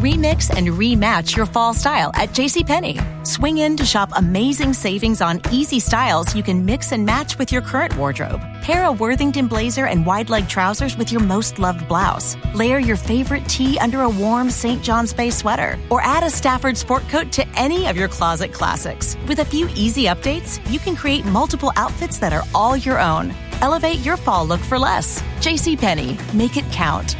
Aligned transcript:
Remix 0.00 0.48
and 0.48 0.68
rematch 0.68 1.36
your 1.36 1.44
fall 1.44 1.74
style 1.74 2.10
at 2.14 2.30
JCPenney. 2.30 3.26
Swing 3.26 3.58
in 3.58 3.76
to 3.76 3.84
shop 3.84 4.08
amazing 4.16 4.72
savings 4.72 5.20
on 5.20 5.42
easy 5.52 5.78
styles 5.78 6.34
you 6.34 6.42
can 6.42 6.64
mix 6.64 6.92
and 6.92 7.04
match 7.04 7.36
with 7.36 7.52
your 7.52 7.60
current 7.60 7.94
wardrobe. 7.98 8.40
Pair 8.62 8.86
a 8.86 8.92
Worthington 8.92 9.46
blazer 9.46 9.84
and 9.84 10.06
wide 10.06 10.30
leg 10.30 10.48
trousers 10.48 10.96
with 10.96 11.12
your 11.12 11.20
most 11.20 11.58
loved 11.58 11.86
blouse. 11.86 12.34
Layer 12.54 12.78
your 12.78 12.96
favorite 12.96 13.46
tee 13.46 13.78
under 13.78 14.00
a 14.00 14.08
warm 14.08 14.48
St. 14.48 14.82
John's 14.82 15.12
Bay 15.12 15.28
sweater. 15.28 15.78
Or 15.90 16.00
add 16.00 16.22
a 16.22 16.30
Stafford 16.30 16.78
sport 16.78 17.06
coat 17.10 17.30
to 17.32 17.46
any 17.48 17.86
of 17.86 17.98
your 17.98 18.08
closet 18.08 18.54
classics. 18.54 19.18
With 19.28 19.40
a 19.40 19.44
few 19.44 19.68
easy 19.74 20.04
updates, 20.04 20.58
you 20.70 20.78
can 20.78 20.96
create 20.96 21.26
multiple 21.26 21.72
outfits 21.76 22.18
that 22.20 22.32
are 22.32 22.44
all 22.54 22.74
your 22.74 22.98
own. 22.98 23.34
Elevate 23.60 23.98
your 23.98 24.16
fall 24.16 24.46
look 24.46 24.60
for 24.60 24.78
less. 24.78 25.20
JCPenney. 25.40 26.16
Make 26.32 26.56
it 26.56 26.64
count. 26.72 27.16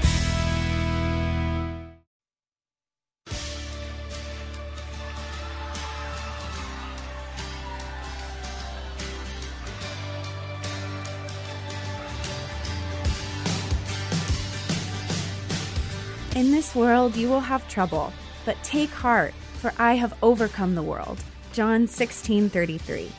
World 16.74 17.16
you 17.16 17.28
will 17.28 17.40
have 17.40 17.68
trouble, 17.68 18.12
but 18.44 18.62
take 18.62 18.90
heart, 18.90 19.34
for 19.60 19.72
I 19.78 19.94
have 19.94 20.16
overcome 20.22 20.74
the 20.74 20.82
world. 20.82 21.22
John 21.52 21.86
16:33. 21.86 23.10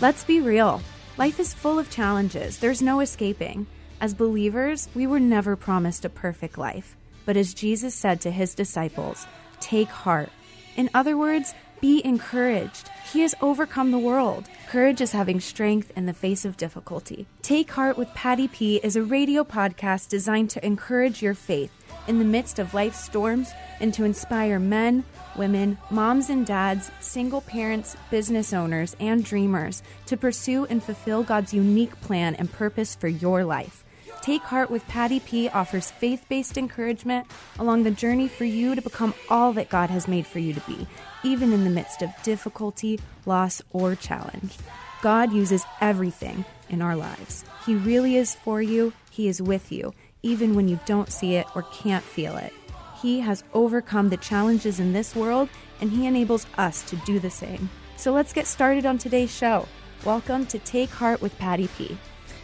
Let's 0.00 0.24
be 0.24 0.40
real. 0.40 0.82
Life 1.16 1.40
is 1.40 1.52
full 1.52 1.78
of 1.78 1.90
challenges. 1.90 2.58
There's 2.58 2.80
no 2.80 3.00
escaping. 3.00 3.66
As 4.00 4.14
believers, 4.14 4.88
we 4.94 5.06
were 5.06 5.20
never 5.20 5.56
promised 5.56 6.04
a 6.04 6.08
perfect 6.08 6.56
life. 6.56 6.96
But 7.26 7.36
as 7.36 7.52
Jesus 7.52 7.94
said 7.94 8.20
to 8.22 8.30
his 8.30 8.54
disciples, 8.54 9.26
take 9.60 9.88
heart. 9.88 10.30
In 10.76 10.88
other 10.94 11.16
words, 11.16 11.52
be 11.80 12.04
encouraged. 12.04 12.90
He 13.12 13.20
has 13.20 13.34
overcome 13.40 13.90
the 13.90 13.98
world. 13.98 14.48
Courage 14.68 15.00
is 15.00 15.12
having 15.12 15.40
strength 15.40 15.90
in 15.96 16.06
the 16.06 16.12
face 16.12 16.44
of 16.44 16.56
difficulty. 16.56 17.26
Take 17.42 17.70
Heart 17.70 17.96
with 17.96 18.14
Patty 18.14 18.48
P 18.48 18.76
is 18.76 18.96
a 18.96 19.02
radio 19.02 19.44
podcast 19.44 20.08
designed 20.08 20.50
to 20.50 20.64
encourage 20.64 21.22
your 21.22 21.34
faith 21.34 21.72
in 22.08 22.18
the 22.18 22.24
midst 22.24 22.58
of 22.58 22.74
life's 22.74 23.04
storms 23.04 23.52
and 23.80 23.92
to 23.94 24.04
inspire 24.04 24.58
men, 24.58 25.04
women, 25.36 25.78
moms 25.90 26.30
and 26.30 26.46
dads, 26.46 26.90
single 27.00 27.40
parents, 27.40 27.96
business 28.10 28.52
owners, 28.52 28.96
and 29.00 29.24
dreamers 29.24 29.82
to 30.06 30.16
pursue 30.16 30.64
and 30.66 30.82
fulfill 30.82 31.22
God's 31.22 31.54
unique 31.54 31.98
plan 32.00 32.34
and 32.34 32.52
purpose 32.52 32.94
for 32.94 33.08
your 33.08 33.44
life. 33.44 33.84
Take 34.22 34.42
Heart 34.42 34.70
with 34.70 34.86
Patty 34.86 35.20
P 35.20 35.48
offers 35.48 35.90
faith 35.90 36.26
based 36.28 36.58
encouragement 36.58 37.26
along 37.58 37.84
the 37.84 37.90
journey 37.90 38.28
for 38.28 38.44
you 38.44 38.74
to 38.74 38.82
become 38.82 39.14
all 39.30 39.54
that 39.54 39.70
God 39.70 39.88
has 39.88 40.06
made 40.06 40.26
for 40.26 40.38
you 40.38 40.52
to 40.52 40.60
be, 40.60 40.86
even 41.22 41.52
in 41.52 41.64
the 41.64 41.70
midst 41.70 42.02
of 42.02 42.10
difficulty, 42.22 43.00
loss, 43.24 43.62
or 43.70 43.94
challenge. 43.94 44.58
God 45.00 45.32
uses 45.32 45.64
everything 45.80 46.44
in 46.68 46.82
our 46.82 46.96
lives. 46.96 47.44
He 47.64 47.74
really 47.74 48.16
is 48.16 48.34
for 48.34 48.60
you, 48.60 48.92
He 49.10 49.26
is 49.26 49.40
with 49.40 49.72
you, 49.72 49.94
even 50.22 50.54
when 50.54 50.68
you 50.68 50.78
don't 50.86 51.10
see 51.12 51.34
it 51.34 51.46
or 51.54 51.62
can't 51.72 52.04
feel 52.04 52.36
it. 52.36 52.52
He 53.00 53.20
has 53.20 53.44
overcome 53.54 54.08
the 54.08 54.16
challenges 54.16 54.80
in 54.80 54.92
this 54.92 55.16
world, 55.16 55.48
and 55.80 55.90
He 55.90 56.06
enables 56.06 56.46
us 56.58 56.82
to 56.90 56.96
do 57.06 57.18
the 57.18 57.30
same. 57.30 57.70
So 57.96 58.12
let's 58.12 58.32
get 58.32 58.46
started 58.46 58.86
on 58.86 58.98
today's 58.98 59.34
show. 59.34 59.66
Welcome 60.04 60.46
to 60.46 60.58
Take 60.58 60.90
Heart 60.90 61.20
with 61.20 61.36
Patty 61.38 61.68
P. 61.76 61.96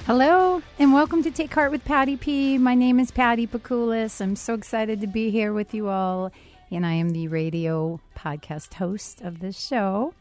Hello, 0.06 0.62
and 0.78 0.92
welcome 0.92 1.22
to 1.22 1.30
Take 1.30 1.52
Heart 1.52 1.72
with 1.72 1.84
Patty 1.84 2.16
P. 2.16 2.58
My 2.58 2.74
name 2.74 3.00
is 3.00 3.10
Patty 3.10 3.46
Pakulis. 3.46 4.20
I'm 4.20 4.36
so 4.36 4.54
excited 4.54 5.00
to 5.00 5.06
be 5.06 5.30
here 5.30 5.52
with 5.52 5.74
you 5.74 5.88
all, 5.88 6.32
and 6.70 6.86
I 6.86 6.92
am 6.92 7.10
the 7.10 7.28
radio 7.28 8.00
podcast 8.16 8.74
host 8.74 9.20
of 9.20 9.40
this 9.40 9.58
show. 9.58 10.14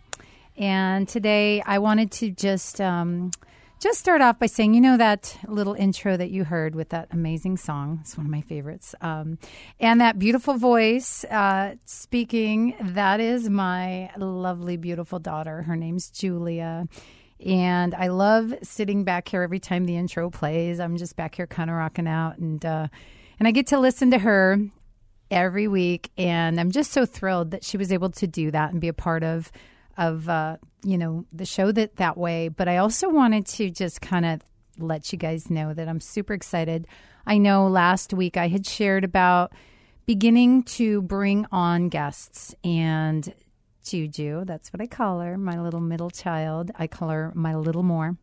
And 0.57 1.07
today 1.07 1.61
I 1.65 1.79
wanted 1.79 2.11
to 2.13 2.31
just 2.31 2.79
um, 2.81 3.31
just 3.79 3.99
start 3.99 4.21
off 4.21 4.39
by 4.39 4.45
saying, 4.45 4.73
you 4.73 4.81
know, 4.81 4.97
that 4.97 5.37
little 5.47 5.73
intro 5.73 6.15
that 6.15 6.31
you 6.31 6.43
heard 6.43 6.75
with 6.75 6.89
that 6.89 7.09
amazing 7.11 7.57
song. 7.57 7.99
It's 8.01 8.17
one 8.17 8.25
of 8.25 8.31
my 8.31 8.41
favorites. 8.41 8.95
Um, 9.01 9.37
and 9.79 9.99
that 10.01 10.17
beautiful 10.17 10.55
voice 10.55 11.25
uh, 11.25 11.75
speaking, 11.85 12.75
that 12.81 13.19
is 13.19 13.49
my 13.49 14.11
lovely, 14.17 14.77
beautiful 14.77 15.19
daughter. 15.19 15.63
Her 15.63 15.75
name's 15.75 16.09
Julia. 16.09 16.87
And 17.45 17.93
I 17.93 18.07
love 18.07 18.53
sitting 18.63 19.03
back 19.03 19.27
here 19.27 19.41
every 19.41 19.59
time 19.59 19.85
the 19.85 19.97
intro 19.97 20.29
plays. 20.29 20.79
I'm 20.79 20.95
just 20.95 21.15
back 21.15 21.35
here 21.35 21.47
kind 21.47 21.69
of 21.69 21.75
rocking 21.75 22.07
out. 22.07 22.37
And, 22.37 22.65
uh, 22.65 22.87
and 23.39 23.47
I 23.47 23.51
get 23.51 23.67
to 23.67 23.79
listen 23.79 24.11
to 24.11 24.19
her 24.19 24.57
every 25.29 25.67
week. 25.67 26.11
And 26.17 26.59
I'm 26.59 26.71
just 26.71 26.91
so 26.91 27.05
thrilled 27.05 27.51
that 27.51 27.65
she 27.65 27.77
was 27.77 27.91
able 27.91 28.09
to 28.11 28.25
do 28.25 28.51
that 28.51 28.71
and 28.71 28.79
be 28.79 28.87
a 28.87 28.93
part 28.93 29.23
of 29.23 29.51
of 29.97 30.29
uh, 30.29 30.57
you 30.83 30.97
know 30.97 31.25
the 31.31 31.45
show 31.45 31.71
that 31.71 31.97
that 31.97 32.17
way. 32.17 32.47
But 32.47 32.67
I 32.67 32.77
also 32.77 33.09
wanted 33.09 33.45
to 33.47 33.69
just 33.69 34.01
kind 34.01 34.25
of 34.25 34.41
let 34.77 35.11
you 35.11 35.17
guys 35.17 35.49
know 35.49 35.73
that 35.73 35.87
I'm 35.87 36.01
super 36.01 36.33
excited. 36.33 36.87
I 37.25 37.37
know 37.37 37.67
last 37.67 38.13
week 38.13 38.37
I 38.37 38.47
had 38.49 38.65
shared 38.65 39.03
about 39.03 39.51
beginning 40.05 40.63
to 40.63 41.01
bring 41.01 41.45
on 41.51 41.89
guests 41.89 42.53
and 42.63 43.33
Juju, 43.85 44.45
that's 44.45 44.73
what 44.73 44.81
I 44.81 44.87
call 44.87 45.19
her, 45.19 45.37
my 45.37 45.59
little 45.61 45.79
middle 45.79 46.09
child. 46.09 46.71
I 46.75 46.87
call 46.87 47.09
her 47.09 47.31
my 47.35 47.55
little 47.55 47.83
more. 47.83 48.17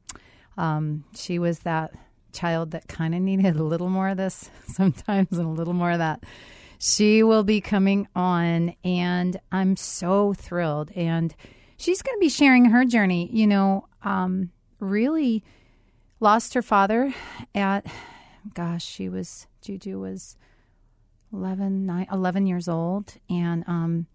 Um, 0.59 1.05
she 1.15 1.39
was 1.39 1.61
that 1.61 1.93
child 2.33 2.73
that 2.73 2.89
kind 2.89 3.15
of 3.15 3.21
needed 3.21 3.57
a 3.57 3.63
little 3.63 3.89
more 3.89 4.09
of 4.09 4.17
this 4.17 4.51
sometimes 4.67 5.39
and 5.39 5.47
a 5.47 5.51
little 5.51 5.73
more 5.73 5.93
of 5.93 5.99
that. 5.99 6.25
She 6.79 7.23
will 7.23 7.45
be 7.45 7.61
coming 7.61 8.09
on, 8.17 8.75
and 8.83 9.39
I'm 9.53 9.77
so 9.77 10.35
thrilled. 10.35 10.91
And 10.97 11.33
she's 11.83 12.01
going 12.01 12.17
to 12.17 12.21
be 12.21 12.29
sharing 12.29 12.67
her 12.67 12.85
journey. 12.85 13.29
You 13.33 13.47
know, 13.47 13.89
um, 14.05 14.51
really 14.79 15.43
lost 16.21 16.55
her 16.55 16.63
father 16.63 17.13
at, 17.55 17.85
gosh, 18.55 18.85
she 18.85 19.09
was, 19.09 19.49
Juju 19.63 19.99
was 19.99 20.37
11, 21.33 21.85
9, 21.85 22.07
11 22.13 22.47
years 22.47 22.69
old. 22.69 23.15
And, 23.29 23.65
um, 23.67 24.07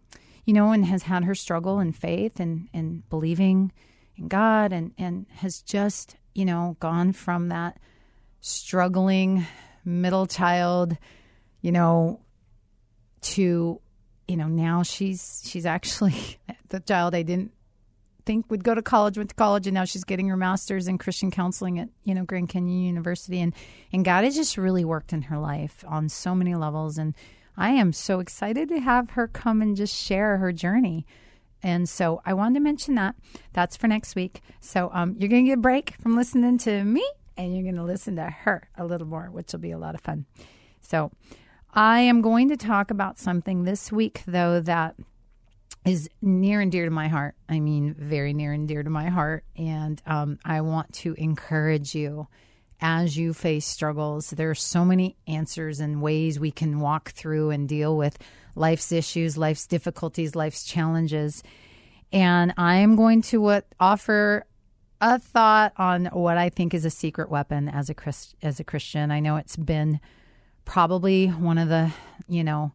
you 0.46 0.54
know, 0.54 0.72
and 0.72 0.86
has 0.86 1.04
had 1.04 1.26
her 1.26 1.36
struggle 1.36 1.80
in 1.80 1.92
faith 1.92 2.40
and, 2.40 2.70
and 2.74 3.08
believing 3.10 3.74
in 4.16 4.30
God 4.30 4.72
and, 4.72 4.94
and 4.98 5.26
has 5.36 5.62
just, 5.62 6.16
you 6.34 6.46
know, 6.46 6.78
gone 6.80 7.12
from 7.12 7.50
that 7.50 7.80
struggling 8.40 9.46
middle 9.84 10.26
child, 10.26 10.96
you 11.62 11.74
know, 11.74 12.22
to, 13.20 13.82
you 14.28 14.38
know, 14.38 14.48
now 14.48 14.84
she's 14.84 15.42
she's 15.46 15.66
actually 15.66 16.38
the 16.70 16.80
child 16.80 17.16
I 17.16 17.24
didn't 17.24 17.52
think 18.28 18.52
would 18.52 18.64
go 18.64 18.76
to 18.76 18.82
college, 18.82 19.18
went 19.18 19.30
to 19.30 19.36
college, 19.36 19.66
and 19.66 19.74
now 19.74 19.86
she's 19.86 20.04
getting 20.04 20.28
her 20.28 20.38
master's 20.38 20.88
in 20.88 21.00
Christian 21.00 21.32
counseling 21.32 21.80
at 21.80 21.90
you 22.04 22.14
know 22.14 22.26
Grand 22.26 22.50
Canyon 22.50 22.84
University, 22.84 23.40
and 23.40 23.54
and 23.92 24.06
God 24.06 24.24
has 24.24 24.36
just 24.36 24.58
really 24.58 24.86
worked 24.86 25.14
in 25.14 25.24
her 25.24 25.40
life 25.40 25.84
on 25.88 26.10
so 26.10 26.36
many 26.36 26.54
levels, 26.54 27.00
and 27.00 27.16
I 27.56 27.72
am 27.72 27.94
so 27.94 28.20
excited 28.20 28.70
to 28.70 28.80
have 28.80 29.12
her 29.12 29.28
come 29.28 29.64
and 29.64 29.76
just 29.76 29.96
share 29.96 30.38
her 30.38 30.52
journey. 30.52 31.08
And 31.64 31.90
so 31.90 32.22
I 32.24 32.36
wanted 32.36 32.56
to 32.56 32.60
mention 32.60 32.94
that. 32.96 33.16
That's 33.54 33.76
for 33.76 33.88
next 33.88 34.16
week. 34.16 34.42
So 34.60 34.92
um, 34.94 35.16
you're 35.18 35.30
going 35.30 35.46
to 35.46 35.50
get 35.50 35.58
a 35.58 35.62
break 35.62 35.96
from 36.00 36.16
listening 36.16 36.60
to 36.60 36.84
me, 36.84 37.04
and 37.36 37.56
you're 37.56 37.64
going 37.64 37.76
to 37.78 37.84
listen 37.84 38.16
to 38.18 38.30
her 38.30 38.70
a 38.78 38.86
little 38.86 39.08
more, 39.08 39.32
which 39.32 39.54
will 39.54 39.60
be 39.60 39.72
a 39.72 39.80
lot 39.80 39.96
of 39.96 40.02
fun. 40.02 40.26
So 40.82 41.12
I 41.74 42.02
am 42.02 42.22
going 42.22 42.50
to 42.50 42.58
talk 42.58 42.92
about 42.92 43.18
something 43.18 43.64
this 43.64 43.92
week, 43.92 44.22
though, 44.28 44.60
that 44.60 44.96
is 45.88 46.10
near 46.22 46.62
and 46.62 46.72
dear 46.72 46.86
to 46.86 46.92
my 46.92 47.08
heart. 47.08 47.36
I 47.48 47.60
mean, 47.60 47.96
very 47.98 48.34
near 48.34 48.52
and 48.54 48.68
dear 48.68 48.84
to 48.84 48.90
my 48.90 49.10
heart. 49.10 49.46
And 49.56 50.02
um, 50.06 50.40
I 50.44 50.62
want 50.62 50.94
to 50.96 51.14
encourage 51.14 51.96
you 51.96 52.28
as 52.80 53.18
you 53.18 53.34
face 53.34 53.66
struggles. 53.66 54.30
There 54.30 54.50
are 54.50 54.56
so 54.56 54.86
many 54.86 55.18
answers 55.28 55.80
and 55.80 56.02
ways 56.02 56.40
we 56.40 56.52
can 56.52 56.80
walk 56.80 57.12
through 57.12 57.50
and 57.52 57.68
deal 57.68 57.96
with 57.98 58.18
life's 58.56 58.92
issues, 58.92 59.38
life's 59.38 59.66
difficulties, 59.66 60.36
life's 60.36 60.64
challenges. 60.64 61.44
And 62.12 62.54
I 62.58 62.76
am 62.78 62.96
going 62.96 63.22
to 63.24 63.42
what, 63.42 63.66
offer 63.80 64.46
a 65.02 65.20
thought 65.20 65.74
on 65.78 66.06
what 66.08 66.38
I 66.38 66.50
think 66.50 66.74
is 66.74 66.86
a 66.86 66.90
secret 66.90 67.30
weapon 67.30 67.70
as 67.70 67.90
a 67.90 67.94
Christ, 67.94 68.36
as 68.42 68.60
a 68.60 68.64
Christian. 68.64 69.12
I 69.12 69.20
know 69.20 69.38
it's 69.38 69.56
been 69.56 70.00
probably 70.66 71.28
one 71.28 71.58
of 71.58 71.70
the, 71.70 71.92
you 72.28 72.44
know, 72.44 72.74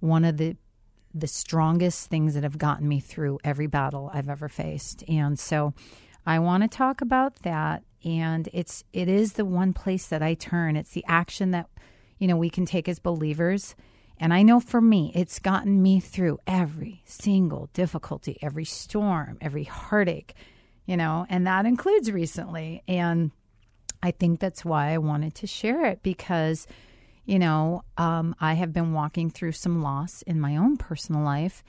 one 0.00 0.24
of 0.24 0.36
the 0.36 0.56
the 1.14 1.26
strongest 1.26 2.08
things 2.08 2.34
that 2.34 2.42
have 2.42 2.58
gotten 2.58 2.88
me 2.88 3.00
through 3.00 3.38
every 3.44 3.66
battle 3.66 4.10
I've 4.12 4.28
ever 4.28 4.48
faced. 4.48 5.02
And 5.08 5.38
so 5.38 5.74
I 6.26 6.38
want 6.38 6.62
to 6.62 6.68
talk 6.68 7.00
about 7.00 7.36
that 7.42 7.82
and 8.04 8.48
it's 8.52 8.84
it 8.92 9.08
is 9.08 9.32
the 9.32 9.44
one 9.44 9.72
place 9.72 10.06
that 10.06 10.22
I 10.22 10.34
turn. 10.34 10.76
It's 10.76 10.92
the 10.92 11.04
action 11.08 11.50
that 11.50 11.68
you 12.18 12.28
know 12.28 12.36
we 12.36 12.50
can 12.50 12.66
take 12.66 12.88
as 12.88 12.98
believers. 12.98 13.74
And 14.20 14.34
I 14.34 14.42
know 14.42 14.58
for 14.58 14.80
me, 14.80 15.12
it's 15.14 15.38
gotten 15.38 15.80
me 15.80 16.00
through 16.00 16.38
every 16.46 17.02
single 17.04 17.70
difficulty, 17.72 18.36
every 18.42 18.64
storm, 18.64 19.38
every 19.40 19.62
heartache, 19.64 20.34
you 20.86 20.96
know, 20.96 21.24
and 21.28 21.46
that 21.46 21.66
includes 21.66 22.10
recently. 22.10 22.82
And 22.88 23.30
I 24.02 24.10
think 24.10 24.40
that's 24.40 24.64
why 24.64 24.92
I 24.92 24.98
wanted 24.98 25.36
to 25.36 25.46
share 25.46 25.84
it 25.84 26.02
because 26.02 26.66
You 27.28 27.38
know, 27.38 27.82
um, 27.98 28.34
I 28.40 28.54
have 28.54 28.72
been 28.72 28.94
walking 28.94 29.28
through 29.28 29.52
some 29.52 29.82
loss 29.82 30.22
in 30.22 30.40
my 30.40 30.56
own 30.56 30.78
personal 30.78 31.20
life, 31.20 31.62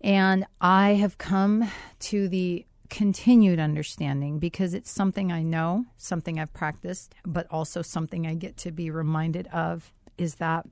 and 0.00 0.46
I 0.60 0.90
have 0.90 1.18
come 1.18 1.68
to 1.98 2.28
the 2.28 2.64
continued 2.88 3.58
understanding 3.58 4.38
because 4.38 4.72
it's 4.72 4.88
something 4.88 5.32
I 5.32 5.42
know, 5.42 5.86
something 5.96 6.38
I've 6.38 6.52
practiced, 6.52 7.12
but 7.26 7.48
also 7.50 7.82
something 7.82 8.24
I 8.24 8.34
get 8.34 8.56
to 8.58 8.70
be 8.70 8.88
reminded 8.88 9.48
of 9.48 9.92
is 10.16 10.36
that, 10.36 10.64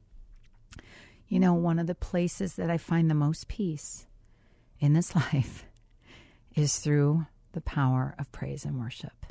you 1.26 1.40
know, 1.40 1.54
one 1.54 1.80
of 1.80 1.88
the 1.88 1.96
places 1.96 2.54
that 2.54 2.70
I 2.70 2.78
find 2.78 3.10
the 3.10 3.14
most 3.16 3.48
peace 3.48 4.06
in 4.78 4.92
this 4.92 5.16
life 5.32 5.64
is 6.54 6.78
through 6.78 7.26
the 7.54 7.60
power 7.60 8.14
of 8.20 8.30
praise 8.30 8.64
and 8.64 8.78
worship. 8.78 9.26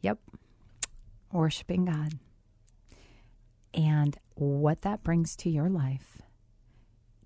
Yep, 0.00 0.20
worshiping 1.32 1.86
God. 1.86 2.20
And 3.74 4.16
what 4.34 4.82
that 4.82 5.02
brings 5.02 5.36
to 5.36 5.50
your 5.50 5.68
life 5.68 6.22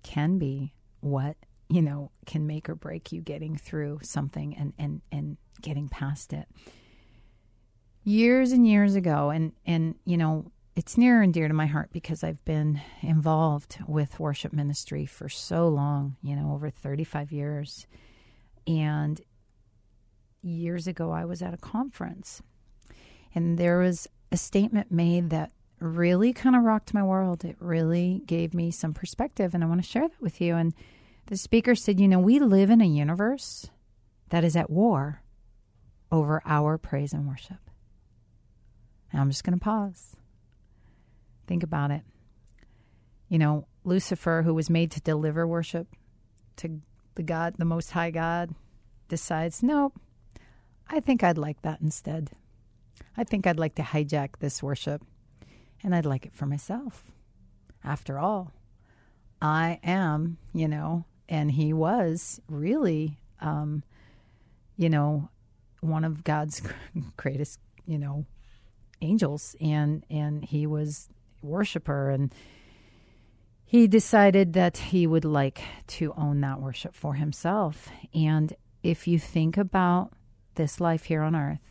can 0.03 0.37
be 0.37 0.73
what, 0.99 1.37
you 1.69 1.81
know, 1.81 2.11
can 2.25 2.47
make 2.47 2.67
or 2.67 2.75
break 2.75 3.11
you 3.11 3.21
getting 3.21 3.55
through 3.55 3.99
something 4.01 4.55
and, 4.57 4.73
and, 4.77 5.01
and 5.11 5.37
getting 5.61 5.87
past 5.87 6.33
it. 6.33 6.47
Years 8.03 8.51
and 8.51 8.67
years 8.67 8.95
ago, 8.95 9.29
and, 9.29 9.53
and, 9.65 9.95
you 10.05 10.17
know, 10.17 10.51
it's 10.75 10.97
near 10.97 11.21
and 11.21 11.33
dear 11.33 11.47
to 11.47 11.53
my 11.53 11.65
heart 11.65 11.89
because 11.91 12.23
I've 12.23 12.43
been 12.45 12.81
involved 13.01 13.79
with 13.85 14.19
worship 14.19 14.53
ministry 14.53 15.05
for 15.05 15.29
so 15.29 15.67
long, 15.67 16.15
you 16.23 16.35
know, 16.35 16.53
over 16.53 16.69
35 16.69 17.31
years. 17.31 17.85
And 18.65 19.19
years 20.41 20.87
ago, 20.87 21.11
I 21.11 21.25
was 21.25 21.41
at 21.41 21.53
a 21.53 21.57
conference, 21.57 22.41
and 23.35 23.57
there 23.57 23.79
was 23.79 24.07
a 24.31 24.37
statement 24.37 24.91
made 24.91 25.29
that 25.31 25.51
really 25.79 26.33
kind 26.33 26.55
of 26.55 26.63
rocked 26.63 26.93
my 26.93 27.03
world. 27.03 27.43
It 27.43 27.55
really 27.59 28.21
gave 28.25 28.53
me 28.53 28.71
some 28.71 28.93
perspective, 28.93 29.53
and 29.53 29.63
I 29.63 29.67
want 29.67 29.81
to 29.81 29.87
share 29.87 30.07
that 30.07 30.21
with 30.21 30.41
you. 30.41 30.55
And 30.55 30.73
the 31.27 31.37
speaker 31.37 31.75
said, 31.75 31.99
You 31.99 32.07
know, 32.07 32.19
we 32.19 32.39
live 32.39 32.69
in 32.69 32.81
a 32.81 32.85
universe 32.85 33.69
that 34.29 34.43
is 34.43 34.55
at 34.55 34.69
war 34.69 35.23
over 36.11 36.41
our 36.45 36.77
praise 36.77 37.13
and 37.13 37.27
worship. 37.27 37.69
And 39.11 39.21
I'm 39.21 39.29
just 39.29 39.43
going 39.43 39.57
to 39.57 39.63
pause. 39.63 40.15
Think 41.47 41.63
about 41.63 41.91
it. 41.91 42.01
You 43.27 43.39
know, 43.39 43.67
Lucifer, 43.83 44.43
who 44.43 44.53
was 44.53 44.69
made 44.69 44.91
to 44.91 45.01
deliver 45.01 45.47
worship 45.47 45.87
to 46.57 46.81
the 47.15 47.23
God, 47.23 47.55
the 47.57 47.65
Most 47.65 47.91
High 47.91 48.11
God, 48.11 48.53
decides, 49.07 49.63
nope, 49.63 49.99
I 50.89 50.99
think 50.99 51.23
I'd 51.23 51.37
like 51.37 51.61
that 51.61 51.81
instead. 51.81 52.31
I 53.17 53.23
think 53.23 53.45
I'd 53.45 53.59
like 53.59 53.75
to 53.75 53.81
hijack 53.81 54.39
this 54.39 54.61
worship 54.63 55.03
and 55.83 55.95
I'd 55.95 56.05
like 56.05 56.25
it 56.25 56.35
for 56.35 56.45
myself. 56.45 57.03
After 57.83 58.19
all, 58.19 58.51
I 59.41 59.79
am, 59.83 60.37
you 60.53 60.67
know, 60.67 61.05
and 61.27 61.51
he 61.51 61.71
was 61.71 62.41
really, 62.49 63.17
um, 63.39 63.83
you 64.75 64.89
know, 64.89 65.29
one 65.81 66.03
of 66.03 66.23
God's 66.23 66.61
greatest, 67.17 67.59
you 67.85 67.97
know, 67.97 68.25
angels, 69.01 69.55
and 69.61 70.03
and 70.09 70.43
he 70.43 70.67
was 70.67 71.09
worshiper, 71.41 72.09
and 72.09 72.33
he 73.65 73.87
decided 73.87 74.53
that 74.53 74.77
he 74.77 75.07
would 75.07 75.25
like 75.25 75.61
to 75.87 76.13
own 76.17 76.41
that 76.41 76.59
worship 76.59 76.95
for 76.95 77.13
himself. 77.13 77.87
And 78.13 78.53
if 78.83 79.07
you 79.07 79.19
think 79.19 79.57
about 79.57 80.11
this 80.55 80.81
life 80.81 81.05
here 81.05 81.21
on 81.21 81.35
earth, 81.35 81.68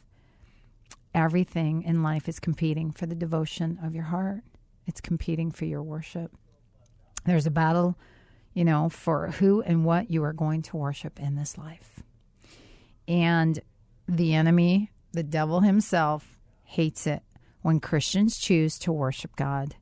everything 1.14 1.82
in 1.82 2.02
life 2.02 2.28
is 2.28 2.40
competing 2.40 2.90
for 2.90 3.06
the 3.06 3.14
devotion 3.14 3.78
of 3.82 3.94
your 3.94 4.04
heart. 4.04 4.42
It's 4.86 5.00
competing 5.00 5.50
for 5.50 5.64
your 5.64 5.82
worship. 5.82 6.32
There's 7.24 7.46
a 7.46 7.50
battle, 7.50 7.98
you 8.54 8.64
know, 8.64 8.88
for 8.88 9.28
who 9.32 9.62
and 9.62 9.84
what 9.84 10.10
you 10.10 10.22
are 10.24 10.32
going 10.32 10.62
to 10.62 10.76
worship 10.76 11.20
in 11.20 11.36
this 11.36 11.58
life. 11.58 12.02
And 13.06 13.60
the 14.06 14.34
enemy, 14.34 14.90
the 15.12 15.22
devil 15.22 15.60
himself, 15.60 16.38
hates 16.64 17.06
it 17.06 17.22
when 17.62 17.80
Christians 17.80 18.38
choose 18.38 18.78
to 18.80 18.92
worship 18.92 19.36
God, 19.36 19.76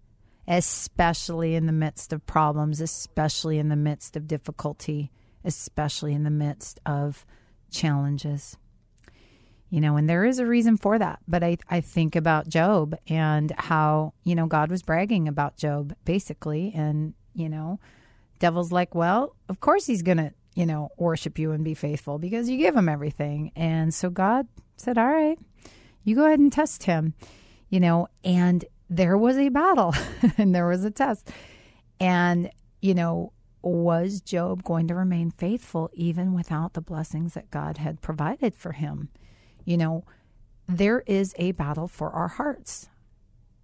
especially 0.49 1.55
in 1.55 1.67
the 1.67 1.73
midst 1.73 2.13
of 2.13 2.27
problems, 2.27 2.81
especially 2.81 3.59
in 3.59 3.69
the 3.69 3.77
midst 3.77 4.17
of 4.17 4.27
difficulty, 4.27 5.11
especially 5.45 6.15
in 6.15 6.25
the 6.25 6.31
midst 6.31 6.81
of 6.87 7.27
challenges 7.71 8.57
you 9.77 9.83
know, 9.83 9.99
and 9.99 10.09
there 10.09 10.25
is 10.25 10.39
a 10.39 10.47
reason 10.47 10.79
for 10.79 10.99
that. 10.99 11.19
But 11.29 11.45
I, 11.45 11.59
I 11.69 11.83
think 11.83 12.17
about 12.17 12.49
Job 12.49 12.97
and 13.11 13.53
how, 13.59 14.15
you 14.25 14.35
know, 14.35 14.47
God 14.47 14.71
was 14.71 14.83
bragging 14.83 15.29
about 15.29 15.59
Job 15.59 15.95
basically. 16.07 16.73
And, 16.75 17.13
you 17.35 17.51
know, 17.51 17.79
devil's 18.39 18.73
like, 18.73 18.95
well, 18.95 19.37
of 19.51 19.61
course 19.61 19.85
he's 19.87 20.01
going 20.01 20.17
to, 20.17 20.33
you 20.55 20.65
know, 20.65 20.89
worship 20.97 21.39
you 21.39 21.53
and 21.53 21.63
be 21.63 21.75
faithful 21.75 22.19
because 22.19 22.49
you 22.49 22.57
give 22.57 22.75
him 22.75 22.89
everything. 22.89 23.53
And 23.55 23.93
so 23.93 24.09
God 24.09 24.49
said, 24.79 24.97
all 24.97 25.09
right, 25.09 25.39
you 26.05 26.17
go 26.17 26.25
ahead 26.25 26.39
and 26.39 26.51
test 26.51 26.85
him, 26.85 27.13
you 27.69 27.79
know, 27.79 28.09
and 28.25 28.65
there 28.89 29.19
was 29.19 29.37
a 29.37 29.51
battle 29.51 29.95
and 30.39 30.55
there 30.55 30.69
was 30.69 30.87
a 30.87 30.91
test. 30.91 31.29
And, 32.01 32.51
you 32.81 32.95
know, 32.95 33.35
was 33.61 34.23
Job 34.23 34.65
going 34.65 34.89
to 34.89 34.95
remain 34.95 35.33
faithful 35.33 35.91
even 35.93 36.33
without 36.33 36.73
the 36.73 36.81
blessings 36.81 37.35
that 37.35 37.51
God 37.51 37.77
had 37.77 38.01
provided 38.01 38.57
for 38.57 38.73
him? 38.73 39.11
You 39.67 39.77
know, 39.77 40.05
there 40.67 41.03
is 41.07 41.35
a 41.39 41.53
battle 41.53 41.89
for 41.89 42.11
our 42.11 42.29
hearts. 42.29 42.89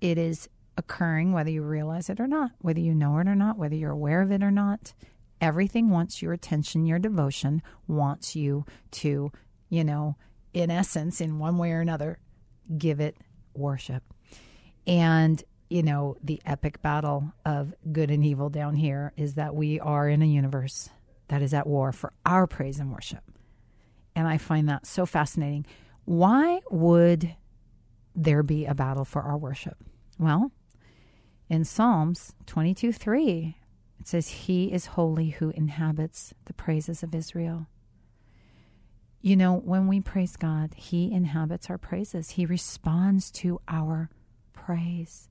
It 0.02 0.19
is 0.19 0.49
occurring 0.76 1.32
whether 1.32 1.50
you 1.50 1.62
realize 1.62 2.10
it 2.10 2.20
or 2.20 2.26
not, 2.26 2.50
whether 2.60 2.81
you 2.81 2.94
know 2.94 3.19
it 3.19 3.28
or 3.28 3.34
not, 3.34 3.56
whether 3.56 3.75
you're 3.75 3.90
aware 3.90 4.20
of 4.20 4.31
it 4.31 4.43
or 4.43 4.50
not. 4.50 4.93
Everything 5.40 5.90
wants 5.90 6.20
your 6.20 6.32
attention, 6.32 6.87
your 6.87 6.99
devotion 6.99 7.62
wants 7.88 8.37
you 8.37 8.64
to, 8.93 9.32
you 9.69 9.84
know, 9.84 10.16
in 10.52 10.70
essence, 10.70 11.20
in 11.20 11.38
one 11.38 11.56
way 11.56 11.72
or 11.72 11.81
another, 11.81 12.19
give 12.78 13.00
it 13.00 13.16
worship. 13.55 14.02
And, 14.87 15.43
you 15.69 15.82
know, 15.82 16.16
the 16.22 16.40
epic 16.44 16.82
battle 16.82 17.32
of 17.44 17.75
good 17.90 18.10
and 18.10 18.25
evil 18.25 18.50
down 18.50 18.76
here 18.76 19.12
is 19.16 19.34
that 19.34 19.55
we 19.55 19.81
are 19.81 20.08
in 20.08 20.22
a 20.22 20.26
universe 20.26 20.90
that 21.28 21.43
is 21.43 21.55
at 21.55 21.66
war 21.66 21.93
for 21.93 22.12
our 22.26 22.46
praise 22.46 22.78
and 22.78 22.93
worship. 22.93 23.22
And 24.14 24.28
I 24.28 24.38
find 24.38 24.69
that 24.69 24.87
so 24.87 25.06
fascinating. 25.06 25.66
Why 26.04 26.60
would 26.70 27.37
there 28.14 28.43
be 28.43 28.66
a 28.66 28.75
battle 28.75 29.04
for 29.04 29.22
our 29.22 29.37
worship? 29.37 29.76
Well, 30.19 30.52
in 31.49 31.64
Psalms 31.64 32.34
22 32.46 32.93
3, 32.93 33.56
it 34.00 34.08
says, 34.08 34.28
He 34.28 34.72
is 34.72 34.87
holy 34.87 35.31
who 35.31 35.50
inhabits 35.50 36.34
the 36.46 36.55
praises 36.55 37.03
of 37.03 37.15
Israel. 37.15 37.67
You 39.20 39.36
know, 39.36 39.55
when 39.55 39.86
we 39.86 40.00
praise 40.00 40.36
God, 40.36 40.74
He 40.74 41.12
inhabits 41.12 41.70
our 41.70 41.79
praises, 41.79 42.31
He 42.31 42.44
responds 42.44 43.31
to 43.32 43.60
our 43.69 44.10
praise. 44.53 45.29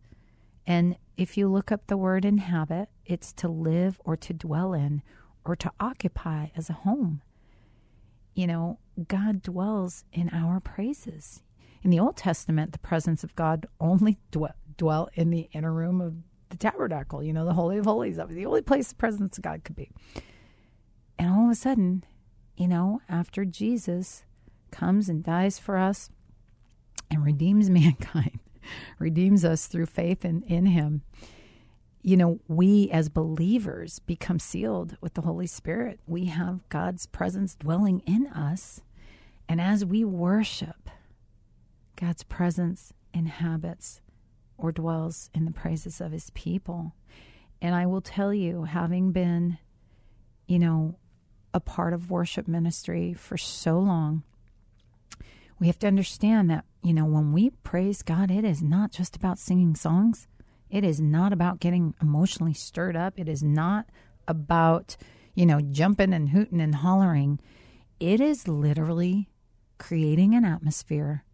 And 0.65 0.95
if 1.17 1.37
you 1.37 1.49
look 1.49 1.71
up 1.71 1.87
the 1.87 1.97
word 1.97 2.23
inhabit, 2.23 2.89
it's 3.05 3.33
to 3.33 3.47
live 3.47 3.99
or 4.05 4.15
to 4.17 4.33
dwell 4.33 4.73
in 4.73 5.01
or 5.43 5.55
to 5.55 5.71
occupy 5.79 6.47
as 6.55 6.69
a 6.69 6.73
home. 6.73 7.21
You 8.33 8.47
know, 8.47 8.79
God 9.07 9.41
dwells 9.41 10.03
in 10.11 10.29
our 10.29 10.59
praises. 10.59 11.41
In 11.83 11.89
the 11.89 11.99
Old 11.99 12.17
Testament, 12.17 12.73
the 12.73 12.79
presence 12.79 13.23
of 13.23 13.35
God 13.35 13.65
only 13.79 14.19
dwell, 14.31 14.53
dwell 14.77 15.09
in 15.15 15.29
the 15.29 15.49
inner 15.53 15.73
room 15.73 16.01
of 16.01 16.15
the 16.49 16.57
tabernacle, 16.57 17.23
you 17.23 17.33
know, 17.33 17.45
the 17.45 17.53
Holy 17.53 17.77
of 17.77 17.85
Holies. 17.85 18.17
That 18.17 18.27
was 18.27 18.35
the 18.35 18.45
only 18.45 18.61
place 18.61 18.89
the 18.89 18.95
presence 18.95 19.37
of 19.37 19.43
God 19.43 19.63
could 19.63 19.75
be. 19.75 19.89
And 21.17 21.29
all 21.29 21.45
of 21.45 21.51
a 21.51 21.55
sudden, 21.55 22.03
you 22.57 22.67
know, 22.67 23.01
after 23.09 23.45
Jesus 23.45 24.23
comes 24.69 25.09
and 25.09 25.23
dies 25.23 25.57
for 25.57 25.77
us 25.77 26.09
and 27.09 27.23
redeems 27.23 27.69
mankind, 27.69 28.39
redeems 28.99 29.43
us 29.43 29.65
through 29.65 29.87
faith 29.87 30.23
in, 30.23 30.43
in 30.43 30.67
him, 30.67 31.01
you 32.03 32.17
know, 32.17 32.39
we 32.47 32.89
as 32.91 33.09
believers 33.09 33.99
become 33.99 34.39
sealed 34.39 34.97
with 35.01 35.13
the 35.13 35.21
Holy 35.21 35.47
Spirit. 35.47 35.99
We 36.07 36.25
have 36.25 36.67
God's 36.69 37.05
presence 37.05 37.55
dwelling 37.55 38.01
in 38.05 38.27
us. 38.27 38.81
And 39.47 39.61
as 39.61 39.85
we 39.85 40.03
worship, 40.03 40.89
God's 41.95 42.23
presence 42.23 42.93
inhabits 43.13 44.01
or 44.57 44.71
dwells 44.71 45.29
in 45.33 45.45
the 45.45 45.51
praises 45.51 46.01
of 46.01 46.11
his 46.11 46.29
people. 46.31 46.93
And 47.61 47.75
I 47.75 47.85
will 47.85 48.01
tell 48.01 48.33
you, 48.33 48.63
having 48.63 49.11
been, 49.11 49.59
you 50.47 50.57
know, 50.57 50.95
a 51.53 51.59
part 51.59 51.93
of 51.93 52.09
worship 52.09 52.47
ministry 52.47 53.13
for 53.13 53.37
so 53.37 53.77
long, 53.77 54.23
we 55.59 55.67
have 55.67 55.77
to 55.79 55.87
understand 55.87 56.49
that, 56.49 56.65
you 56.81 56.93
know, 56.93 57.05
when 57.05 57.31
we 57.31 57.51
praise 57.51 58.01
God, 58.01 58.31
it 58.31 58.43
is 58.43 58.63
not 58.63 58.91
just 58.91 59.15
about 59.15 59.37
singing 59.37 59.75
songs. 59.75 60.27
It 60.71 60.83
is 60.83 61.01
not 61.01 61.33
about 61.33 61.59
getting 61.59 61.93
emotionally 62.01 62.53
stirred 62.53 62.95
up. 62.95 63.19
It 63.19 63.27
is 63.27 63.43
not 63.43 63.87
about, 64.27 64.95
you 65.35 65.45
know, 65.45 65.59
jumping 65.59 66.13
and 66.13 66.29
hooting 66.29 66.61
and 66.61 66.75
hollering. 66.75 67.39
It 67.99 68.21
is 68.21 68.47
literally 68.47 69.29
creating 69.77 70.33
an 70.33 70.45
atmosphere 70.45 71.25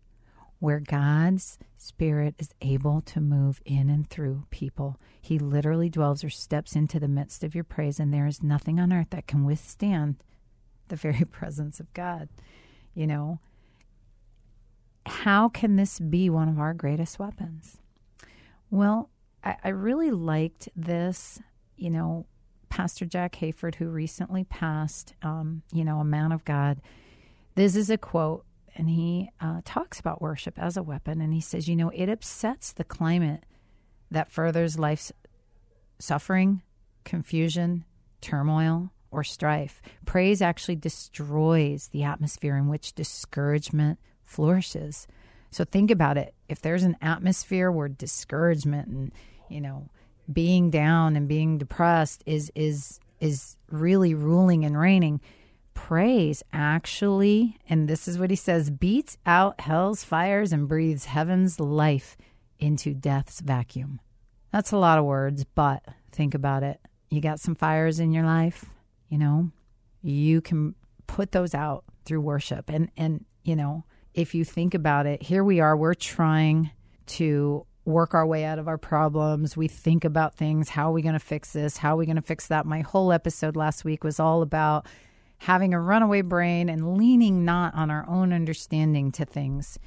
where 0.59 0.79
God's 0.79 1.59
Spirit 1.77 2.33
is 2.39 2.49
able 2.61 3.01
to 3.01 3.21
move 3.21 3.61
in 3.63 3.89
and 3.89 4.09
through 4.09 4.45
people. 4.49 4.99
He 5.21 5.37
literally 5.37 5.89
dwells 5.89 6.23
or 6.23 6.29
steps 6.29 6.75
into 6.75 6.99
the 6.99 7.07
midst 7.07 7.43
of 7.43 7.53
your 7.53 7.63
praise, 7.63 7.99
and 7.99 8.11
there 8.11 8.25
is 8.25 8.41
nothing 8.41 8.79
on 8.79 8.91
earth 8.91 9.11
that 9.11 9.27
can 9.27 9.45
withstand 9.45 10.15
the 10.87 10.95
very 10.95 11.25
presence 11.31 11.79
of 11.79 11.93
God. 11.93 12.29
You 12.95 13.05
know, 13.05 13.39
how 15.05 15.47
can 15.47 15.75
this 15.75 15.99
be 15.99 16.29
one 16.29 16.49
of 16.49 16.59
our 16.59 16.73
greatest 16.73 17.19
weapons? 17.19 17.77
Well, 18.71 19.09
I, 19.43 19.55
I 19.63 19.69
really 19.69 20.11
liked 20.11 20.69
this, 20.75 21.39
you 21.75 21.89
know, 21.89 22.25
Pastor 22.69 23.05
Jack 23.05 23.35
Hayford, 23.37 23.75
who 23.75 23.87
recently 23.87 24.43
passed, 24.43 25.13
um, 25.21 25.63
you 25.71 25.85
know, 25.85 25.99
a 25.99 26.05
man 26.05 26.31
of 26.31 26.45
God. 26.45 26.81
This 27.55 27.75
is 27.75 27.89
a 27.89 27.97
quote 27.97 28.45
and 28.77 28.89
he 28.89 29.29
uh, 29.41 29.61
talks 29.65 29.99
about 29.99 30.21
worship 30.21 30.59
as 30.59 30.77
a 30.77 30.83
weapon. 30.83 31.19
And 31.19 31.33
he 31.33 31.41
says, 31.41 31.67
you 31.67 31.75
know, 31.75 31.89
it 31.89 32.09
upsets 32.09 32.71
the 32.71 32.83
climate 32.83 33.43
that 34.11 34.31
furthers 34.31 34.77
life's 34.77 35.11
suffering, 35.99 36.61
confusion, 37.03 37.85
turmoil, 38.21 38.91
or 39.09 39.23
strife. 39.23 39.81
Praise 40.05 40.41
actually 40.41 40.75
destroys 40.75 41.87
the 41.87 42.03
atmosphere 42.03 42.55
in 42.55 42.67
which 42.67 42.93
discouragement 42.93 43.99
flourishes. 44.23 45.07
So 45.57 45.65
think 45.65 45.89
about 45.89 46.19
it. 46.19 46.35
If 46.47 46.61
there's 46.61 46.83
an 46.83 46.97
atmosphere 47.01 47.71
where 47.71 47.87
discouragement 47.87 48.89
and, 48.89 49.11
you 49.49 49.59
know, 49.59 49.89
being 50.31 50.69
down 50.69 51.15
and 51.15 51.27
being 51.27 51.57
depressed 51.57 52.21
is 52.27 52.51
is 52.53 52.99
is 53.19 53.57
really 53.71 54.13
ruling 54.13 54.63
and 54.65 54.79
reigning, 54.79 55.19
praise 55.73 56.43
actually, 56.53 57.57
and 57.67 57.87
this 57.87 58.07
is 58.07 58.19
what 58.19 58.29
he 58.29 58.35
says 58.35 58.69
beats 58.69 59.17
out 59.25 59.59
hell's 59.61 60.03
fires 60.03 60.53
and 60.53 60.67
breathes 60.67 61.05
heaven's 61.05 61.59
life 61.59 62.17
into 62.59 62.93
death's 62.93 63.41
vacuum. 63.41 63.99
That's 64.51 64.71
a 64.71 64.77
lot 64.77 64.99
of 64.99 65.05
words, 65.05 65.43
but 65.55 65.83
think 66.11 66.35
about 66.35 66.61
it. 66.61 66.79
You 67.09 67.19
got 67.19 67.39
some 67.39 67.55
fires 67.55 67.99
in 67.99 68.11
your 68.11 68.25
life, 68.25 68.65
you 69.09 69.17
know, 69.17 69.49
you 70.03 70.39
can 70.39 70.75
put 71.07 71.31
those 71.31 71.55
out 71.55 71.83
through 72.05 72.21
worship. 72.21 72.69
And, 72.69 72.91
and, 72.95 73.25
you 73.43 73.55
know, 73.55 73.85
if 74.17 74.33
you 74.33 74.43
think 74.43 74.73
about 74.73 75.05
it, 75.05 75.21
here 75.21 75.43
we 75.43 75.59
are, 75.59 75.77
we're 75.77 75.93
trying 75.93 76.71
to 77.05 77.65
work 77.85 78.15
our 78.15 78.25
way 78.25 78.43
out 78.43 78.57
of 78.57 78.67
our 78.67 78.77
problems. 78.77 79.55
We 79.55 79.67
think 79.67 80.03
about 80.03 80.35
things. 80.35 80.69
How 80.69 80.89
are 80.89 80.93
we 80.93 81.03
going 81.03 81.13
to 81.13 81.19
fix 81.19 81.53
this? 81.53 81.77
How 81.77 81.93
are 81.93 81.97
we 81.97 82.07
going 82.07 82.17
to 82.17 82.21
fix 82.23 82.47
that? 82.47 82.65
My 82.65 82.81
whole 82.81 83.13
episode 83.13 83.55
last 83.55 83.85
week 83.85 84.03
was 84.03 84.19
all 84.19 84.41
about 84.41 84.87
having 85.37 85.71
a 85.71 85.79
runaway 85.79 86.23
brain 86.23 86.67
and 86.67 86.97
leaning 86.97 87.45
not 87.45 87.75
on 87.75 87.91
our 87.91 88.09
own 88.09 88.33
understanding 88.33 89.11
to 89.11 89.23
things 89.23 89.77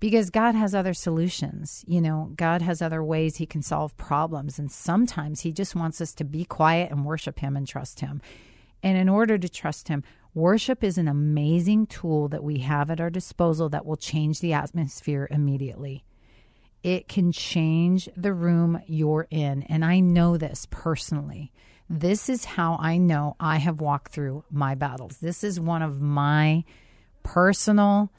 because 0.00 0.28
God 0.28 0.56
has 0.56 0.74
other 0.74 0.92
solutions. 0.92 1.84
You 1.86 2.00
know, 2.00 2.32
God 2.34 2.62
has 2.62 2.82
other 2.82 3.02
ways 3.04 3.36
He 3.36 3.46
can 3.46 3.62
solve 3.62 3.96
problems. 3.96 4.58
And 4.58 4.72
sometimes 4.72 5.42
He 5.42 5.52
just 5.52 5.76
wants 5.76 6.00
us 6.00 6.14
to 6.14 6.24
be 6.24 6.44
quiet 6.44 6.90
and 6.90 7.04
worship 7.04 7.38
Him 7.38 7.56
and 7.56 7.66
trust 7.66 8.00
Him. 8.00 8.20
And 8.82 8.98
in 8.98 9.08
order 9.08 9.38
to 9.38 9.48
trust 9.48 9.86
Him, 9.86 10.02
worship 10.34 10.84
is 10.84 10.98
an 10.98 11.08
amazing 11.08 11.86
tool 11.86 12.28
that 12.28 12.44
we 12.44 12.58
have 12.58 12.90
at 12.90 13.00
our 13.00 13.10
disposal 13.10 13.68
that 13.70 13.86
will 13.86 13.96
change 13.96 14.40
the 14.40 14.52
atmosphere 14.52 15.28
immediately. 15.30 16.04
It 16.82 17.08
can 17.08 17.32
change 17.32 18.08
the 18.16 18.32
room 18.32 18.80
you're 18.86 19.26
in. 19.30 19.64
And 19.64 19.84
I 19.84 20.00
know 20.00 20.36
this 20.36 20.66
personally. 20.70 21.52
This 21.90 22.28
is 22.28 22.44
how 22.44 22.76
I 22.80 22.98
know 22.98 23.34
I 23.40 23.56
have 23.56 23.80
walked 23.80 24.12
through 24.12 24.44
my 24.50 24.74
battles. 24.74 25.18
This 25.18 25.42
is 25.42 25.58
one 25.58 25.82
of 25.82 26.00
my 26.00 26.64
personal 27.22 28.12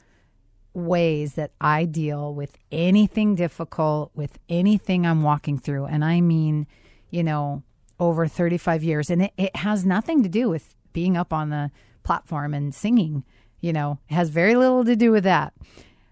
ways 0.74 1.34
that 1.34 1.52
I 1.60 1.84
deal 1.84 2.34
with 2.34 2.56
anything 2.70 3.34
difficult, 3.34 4.10
with 4.14 4.38
anything 4.48 5.06
I'm 5.06 5.22
walking 5.22 5.58
through. 5.58 5.86
And 5.86 6.04
I 6.04 6.20
mean, 6.20 6.66
you 7.10 7.22
know, 7.22 7.62
over 7.98 8.26
35 8.26 8.82
years. 8.82 9.10
And 9.10 9.22
it, 9.22 9.32
it 9.36 9.56
has 9.56 9.84
nothing 9.84 10.22
to 10.22 10.28
do 10.28 10.48
with 10.48 10.74
being 10.92 11.16
up 11.16 11.32
on 11.32 11.50
the 11.50 11.70
platform 12.02 12.54
and 12.54 12.74
singing, 12.74 13.24
you 13.60 13.72
know, 13.72 13.98
has 14.08 14.30
very 14.30 14.56
little 14.56 14.84
to 14.84 14.96
do 14.96 15.12
with 15.12 15.24
that. 15.24 15.52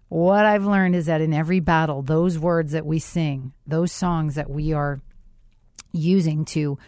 What 0.09 0.47
I've 0.47 0.64
learned 0.64 0.95
is 0.95 1.07
that 1.07 1.21
in 1.21 1.35
every 1.35 1.61
battle, 1.61 2.02
those 2.02 2.38
words 2.38 2.73
that 2.73 2.87
we 2.87 2.99
sing, 2.99 3.52
those 3.66 3.92
songs 3.92 4.37
that 4.37 4.49
we 4.49 4.73
are 4.73 5.00
using 5.92 6.45
to 6.47 6.78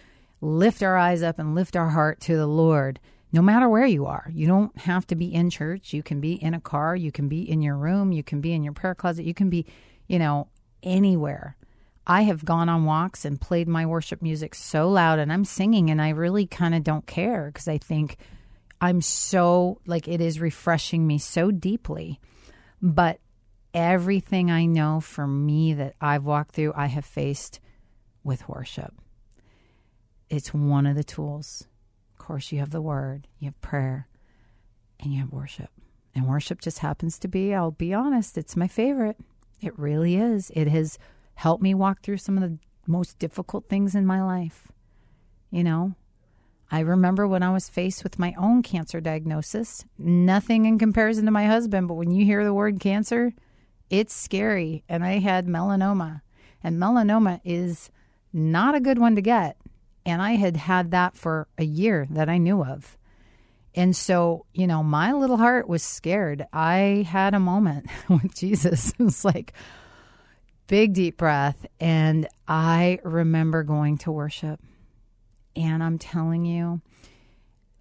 lift 0.40 0.82
our 0.82 0.96
eyes 0.96 1.22
up 1.22 1.38
and 1.38 1.54
lift 1.54 1.76
our 1.76 1.90
heart 1.90 2.20
to 2.20 2.36
the 2.36 2.46
Lord, 2.46 2.98
no 3.32 3.42
matter 3.42 3.68
where 3.68 3.86
you 3.86 4.06
are. 4.06 4.30
You 4.32 4.46
don't 4.46 4.76
have 4.78 5.06
to 5.08 5.14
be 5.14 5.32
in 5.32 5.50
church. 5.50 5.92
You 5.92 6.02
can 6.02 6.20
be 6.20 6.32
in 6.32 6.54
a 6.54 6.60
car. 6.60 6.96
You 6.96 7.12
can 7.12 7.28
be 7.28 7.48
in 7.48 7.60
your 7.60 7.76
room. 7.76 8.12
You 8.12 8.22
can 8.22 8.40
be 8.40 8.52
in 8.52 8.64
your 8.64 8.72
prayer 8.72 8.94
closet. 8.94 9.26
You 9.26 9.34
can 9.34 9.50
be, 9.50 9.66
you 10.08 10.18
know, 10.18 10.48
anywhere. 10.82 11.56
I 12.06 12.22
have 12.22 12.44
gone 12.44 12.68
on 12.68 12.86
walks 12.86 13.24
and 13.24 13.40
played 13.40 13.68
my 13.68 13.86
worship 13.86 14.22
music 14.22 14.54
so 14.54 14.88
loud 14.88 15.18
and 15.18 15.32
I'm 15.32 15.44
singing 15.44 15.90
and 15.90 16.00
I 16.00 16.08
really 16.08 16.46
kind 16.46 16.74
of 16.74 16.82
don't 16.82 17.06
care 17.06 17.46
because 17.46 17.68
I 17.68 17.78
think 17.78 18.16
I'm 18.80 19.00
so, 19.00 19.80
like, 19.86 20.08
it 20.08 20.20
is 20.20 20.40
refreshing 20.40 21.06
me 21.06 21.18
so 21.18 21.50
deeply. 21.50 22.20
But 22.80 23.20
everything 23.74 24.50
I 24.50 24.64
know 24.64 25.00
for 25.00 25.26
me 25.26 25.74
that 25.74 25.94
I've 26.00 26.24
walked 26.24 26.54
through, 26.54 26.72
I 26.74 26.86
have 26.86 27.04
faced 27.04 27.60
with 28.24 28.48
worship. 28.48 28.94
It's 30.28 30.54
one 30.54 30.86
of 30.86 30.96
the 30.96 31.04
tools. 31.04 31.66
Of 32.12 32.24
course, 32.24 32.52
you 32.52 32.58
have 32.60 32.70
the 32.70 32.80
word, 32.80 33.26
you 33.38 33.46
have 33.46 33.60
prayer, 33.60 34.08
and 34.98 35.12
you 35.12 35.20
have 35.20 35.32
worship. 35.32 35.70
And 36.14 36.26
worship 36.26 36.60
just 36.60 36.78
happens 36.78 37.18
to 37.18 37.28
be, 37.28 37.54
I'll 37.54 37.70
be 37.70 37.94
honest, 37.94 38.38
it's 38.38 38.56
my 38.56 38.68
favorite. 38.68 39.16
It 39.60 39.78
really 39.78 40.16
is. 40.16 40.50
It 40.54 40.68
has 40.68 40.98
helped 41.34 41.62
me 41.62 41.74
walk 41.74 42.02
through 42.02 42.18
some 42.18 42.36
of 42.36 42.42
the 42.42 42.58
most 42.86 43.18
difficult 43.18 43.68
things 43.68 43.94
in 43.94 44.06
my 44.06 44.22
life. 44.22 44.68
You 45.50 45.64
know, 45.64 45.94
I 46.70 46.80
remember 46.80 47.26
when 47.26 47.42
I 47.42 47.52
was 47.52 47.68
faced 47.68 48.04
with 48.04 48.18
my 48.18 48.34
own 48.38 48.62
cancer 48.62 49.00
diagnosis, 49.00 49.84
nothing 49.98 50.66
in 50.66 50.78
comparison 50.78 51.24
to 51.24 51.30
my 51.32 51.46
husband, 51.46 51.88
but 51.88 51.94
when 51.94 52.12
you 52.12 52.24
hear 52.24 52.44
the 52.44 52.54
word 52.54 52.78
cancer, 52.78 53.32
it's 53.88 54.14
scary. 54.14 54.84
And 54.88 55.04
I 55.04 55.18
had 55.18 55.46
melanoma. 55.48 56.22
And 56.62 56.78
melanoma 56.78 57.40
is 57.44 57.90
not 58.32 58.76
a 58.76 58.80
good 58.80 58.98
one 58.98 59.16
to 59.16 59.22
get. 59.22 59.56
And 60.06 60.22
I 60.22 60.32
had 60.32 60.56
had 60.56 60.92
that 60.92 61.16
for 61.16 61.48
a 61.58 61.64
year 61.64 62.06
that 62.10 62.28
I 62.28 62.38
knew 62.38 62.62
of. 62.62 62.96
And 63.74 63.94
so, 63.96 64.46
you 64.52 64.66
know, 64.66 64.82
my 64.82 65.12
little 65.12 65.36
heart 65.36 65.68
was 65.68 65.82
scared. 65.82 66.46
I 66.52 67.06
had 67.08 67.34
a 67.34 67.40
moment 67.40 67.86
with 68.08 68.34
Jesus. 68.34 68.92
It 68.98 69.02
was 69.02 69.24
like 69.24 69.52
big, 70.66 70.92
deep 70.92 71.16
breath. 71.16 71.66
And 71.80 72.28
I 72.46 73.00
remember 73.02 73.64
going 73.64 73.98
to 73.98 74.12
worship. 74.12 74.60
And 75.56 75.82
I'm 75.82 75.98
telling 75.98 76.44
you, 76.44 76.80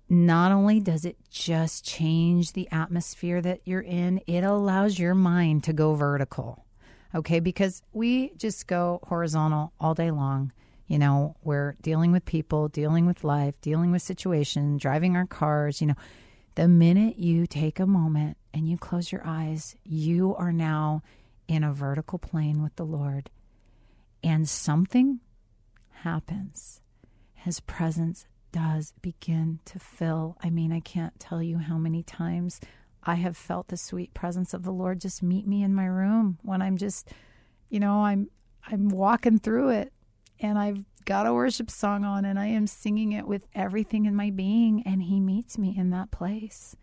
not 0.10 0.52
only 0.52 0.80
does 0.80 1.06
it 1.06 1.18
just 1.30 1.86
change 1.86 2.54
the 2.54 2.68
atmosphere 2.72 3.42
that 3.42 3.62
you're 3.66 3.82
in, 3.82 4.22
it 4.26 4.44
allows 4.44 4.98
your 4.98 5.14
mind 5.14 5.64
to 5.66 5.74
go 5.74 5.94
vertical. 5.94 6.66
Okay. 7.14 7.40
Because 7.40 7.82
we 7.94 8.30
just 8.38 8.68
go 8.68 9.00
horizontal 9.08 9.74
all 9.80 9.94
day 9.94 10.12
long. 10.12 10.52
You 10.88 10.98
know, 10.98 11.36
we're 11.44 11.76
dealing 11.82 12.12
with 12.12 12.26
people, 12.26 12.68
dealing 12.68 13.06
with 13.06 13.24
life, 13.24 13.54
dealing 13.62 13.92
with 13.92 14.02
situation, 14.02 14.78
driving 14.78 15.16
our 15.16 15.28
cars. 15.28 15.82
You 15.82 15.88
know, 15.88 15.96
the 16.56 16.68
minute 16.68 17.20
you 17.20 17.46
take 17.46 17.80
a 17.80 17.86
moment 17.86 18.38
and 18.54 18.68
you 18.68 18.78
close 18.78 19.12
your 19.12 19.22
eyes, 19.24 19.76
you 19.84 20.36
are 20.36 20.52
now 20.52 21.04
in 21.48 21.64
a 21.64 21.72
vertical 21.72 22.18
plane 22.18 22.64
with 22.64 22.76
the 22.76 22.86
Lord. 22.86 23.30
And 24.24 24.50
something 24.50 25.20
happens. 25.92 26.82
His 27.40 27.60
presence 27.62 28.28
does 28.52 28.94
begin 29.02 29.60
to 29.66 29.80
fill. 29.80 30.38
I 30.44 30.50
mean, 30.50 30.72
I 30.72 30.80
can't 30.80 31.20
tell 31.20 31.42
you 31.42 31.60
how 31.60 31.78
many 31.78 32.04
times 32.04 32.60
I 33.04 33.16
have 33.16 33.38
felt 33.38 33.70
the 33.70 33.78
sweet 33.78 34.14
presence 34.14 34.54
of 34.54 34.64
the 34.64 34.72
Lord 34.72 35.00
just 35.00 35.24
meet 35.24 35.48
me 35.48 35.64
in 35.64 35.74
my 35.74 35.86
room 35.86 36.38
when 36.42 36.62
I'm 36.62 36.78
just, 36.78 37.10
you 37.70 37.80
know, 37.80 38.04
I'm 38.04 38.30
I'm 38.68 38.90
walking 38.90 39.40
through 39.40 39.70
it 39.70 39.94
and 40.40 40.60
I've 40.60 40.84
got 41.06 41.26
a 41.26 41.34
worship 41.34 41.72
song 41.72 42.04
on 42.04 42.26
and 42.26 42.38
I 42.38 42.48
am 42.48 42.68
singing 42.68 43.14
it 43.14 43.26
with 43.28 43.48
everything 43.56 44.06
in 44.06 44.16
my 44.16 44.30
being, 44.30 44.84
and 44.86 45.04
He 45.04 45.20
meets 45.20 45.58
me 45.58 45.76
in 45.78 45.90
that 45.92 46.12
place. 46.12 46.76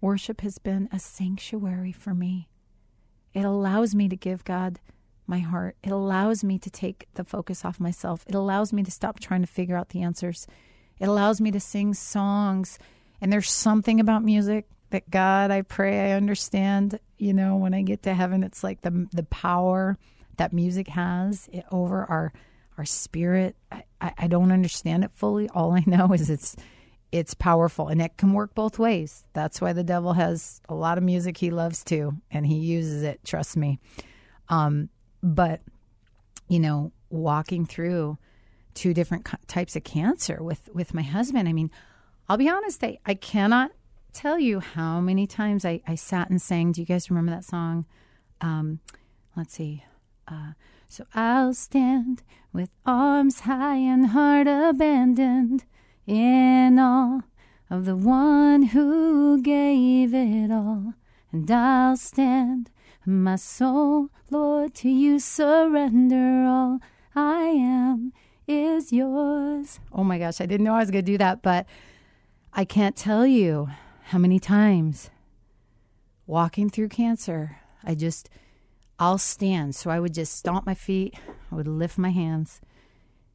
Worship 0.00 0.42
has 0.42 0.58
been 0.58 0.88
a 0.92 0.98
sanctuary 0.98 1.92
for 1.92 2.14
me. 2.14 2.48
It 3.32 3.44
allows 3.44 3.94
me 3.94 4.08
to 4.08 4.16
give 4.16 4.44
God 4.44 4.78
my 5.28 5.38
heart. 5.38 5.76
It 5.82 5.90
allows 5.90 6.44
me 6.44 6.58
to 6.58 6.70
take 6.70 7.06
the 7.14 7.24
focus 7.24 7.64
off 7.64 7.80
myself. 7.80 8.24
It 8.26 8.34
allows 8.34 8.72
me 8.72 8.82
to 8.82 8.90
stop 8.90 9.20
trying 9.20 9.42
to 9.42 9.46
figure 9.46 9.76
out 9.76 9.90
the 9.90 10.02
answers. 10.02 10.46
It 10.98 11.08
allows 11.08 11.40
me 11.40 11.50
to 11.50 11.60
sing 11.60 11.94
songs. 11.94 12.78
And 13.20 13.32
there's 13.32 13.50
something 13.50 14.00
about 14.00 14.24
music 14.24 14.66
that 14.90 15.10
God, 15.10 15.50
I 15.50 15.62
pray 15.62 16.12
I 16.12 16.16
understand. 16.16 16.98
You 17.18 17.32
know, 17.32 17.56
when 17.56 17.74
I 17.74 17.82
get 17.82 18.02
to 18.04 18.14
heaven, 18.14 18.42
it's 18.42 18.62
like 18.62 18.82
the 18.82 19.08
the 19.12 19.24
power 19.24 19.98
that 20.36 20.52
music 20.52 20.88
has 20.88 21.48
over 21.70 22.04
our 22.04 22.32
our 22.78 22.84
spirit. 22.84 23.56
I, 23.72 24.12
I 24.18 24.26
don't 24.26 24.52
understand 24.52 25.04
it 25.04 25.10
fully. 25.14 25.48
All 25.48 25.72
I 25.72 25.82
know 25.86 26.12
is 26.12 26.30
it's 26.30 26.56
it's 27.12 27.34
powerful 27.34 27.88
and 27.88 28.02
it 28.02 28.16
can 28.16 28.32
work 28.32 28.54
both 28.54 28.78
ways. 28.78 29.24
That's 29.32 29.60
why 29.60 29.72
the 29.72 29.84
devil 29.84 30.12
has 30.12 30.60
a 30.68 30.74
lot 30.74 30.98
of 30.98 31.04
music 31.04 31.38
he 31.38 31.50
loves 31.50 31.84
too, 31.84 32.14
and 32.30 32.46
he 32.46 32.56
uses 32.56 33.02
it, 33.02 33.20
trust 33.24 33.56
me. 33.56 33.78
Um, 34.48 34.90
but, 35.34 35.60
you 36.48 36.60
know, 36.60 36.92
walking 37.10 37.66
through 37.66 38.16
two 38.74 38.94
different 38.94 39.26
types 39.48 39.74
of 39.74 39.82
cancer 39.82 40.38
with, 40.40 40.68
with 40.72 40.94
my 40.94 41.02
husband, 41.02 41.48
I 41.48 41.52
mean, 41.52 41.70
I'll 42.28 42.36
be 42.36 42.48
honest, 42.48 42.82
I, 42.84 42.98
I 43.04 43.14
cannot 43.14 43.72
tell 44.12 44.38
you 44.38 44.60
how 44.60 45.00
many 45.00 45.26
times 45.26 45.64
I, 45.64 45.80
I 45.86 45.96
sat 45.96 46.30
and 46.30 46.40
sang. 46.40 46.72
Do 46.72 46.80
you 46.80 46.86
guys 46.86 47.10
remember 47.10 47.32
that 47.32 47.44
song? 47.44 47.86
Um, 48.40 48.80
let's 49.36 49.54
see. 49.54 49.84
Uh, 50.28 50.52
so 50.88 51.04
I'll 51.14 51.54
stand 51.54 52.22
with 52.52 52.70
arms 52.84 53.40
high 53.40 53.76
and 53.76 54.08
heart 54.08 54.46
abandoned 54.46 55.64
in 56.06 56.78
awe 56.78 57.22
of 57.68 57.84
the 57.84 57.96
one 57.96 58.62
who 58.62 59.42
gave 59.42 60.14
it 60.14 60.52
all. 60.52 60.94
And 61.32 61.50
I'll 61.50 61.96
stand, 61.96 62.70
my 63.06 63.36
soul, 63.36 64.10
Lord, 64.30 64.74
to 64.76 64.88
you 64.88 65.20
surrender 65.20 66.44
all 66.44 66.80
I 67.14 67.42
am 67.44 68.12
is 68.48 68.92
yours. 68.92 69.78
Oh 69.92 70.02
my 70.02 70.18
gosh, 70.18 70.40
I 70.40 70.46
didn't 70.46 70.64
know 70.64 70.74
I 70.74 70.80
was 70.80 70.90
going 70.90 71.04
to 71.04 71.12
do 71.12 71.18
that, 71.18 71.40
but 71.40 71.66
I 72.52 72.64
can't 72.64 72.96
tell 72.96 73.26
you 73.26 73.68
how 74.04 74.18
many 74.18 74.40
times 74.40 75.10
walking 76.26 76.68
through 76.68 76.88
cancer, 76.88 77.58
I 77.84 77.94
just, 77.94 78.28
I'll 78.98 79.18
stand. 79.18 79.76
So 79.76 79.90
I 79.90 80.00
would 80.00 80.12
just 80.12 80.36
stomp 80.36 80.66
my 80.66 80.74
feet, 80.74 81.14
I 81.50 81.54
would 81.54 81.68
lift 81.68 81.98
my 81.98 82.10
hands, 82.10 82.60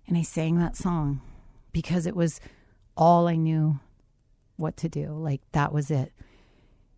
and 0.05 0.17
I 0.17 0.21
sang 0.21 0.59
that 0.59 0.75
song 0.75 1.21
because 1.71 2.05
it 2.05 2.15
was 2.15 2.41
all 2.97 3.27
I 3.27 3.35
knew 3.35 3.79
what 4.57 4.75
to 4.77 4.89
do. 4.89 5.13
Like 5.13 5.41
that 5.53 5.71
was 5.71 5.89
it. 5.89 6.11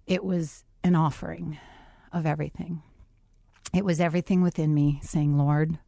It 0.08 0.24
was 0.24 0.66
an 0.84 0.96
offering 0.96 1.60
of 2.14 2.26
everything. 2.26 2.84
It 3.74 3.84
was 3.84 4.00
everything 4.00 4.42
within 4.42 4.74
me 4.74 5.00
saying, 5.04 5.38
Lord, 5.38 5.80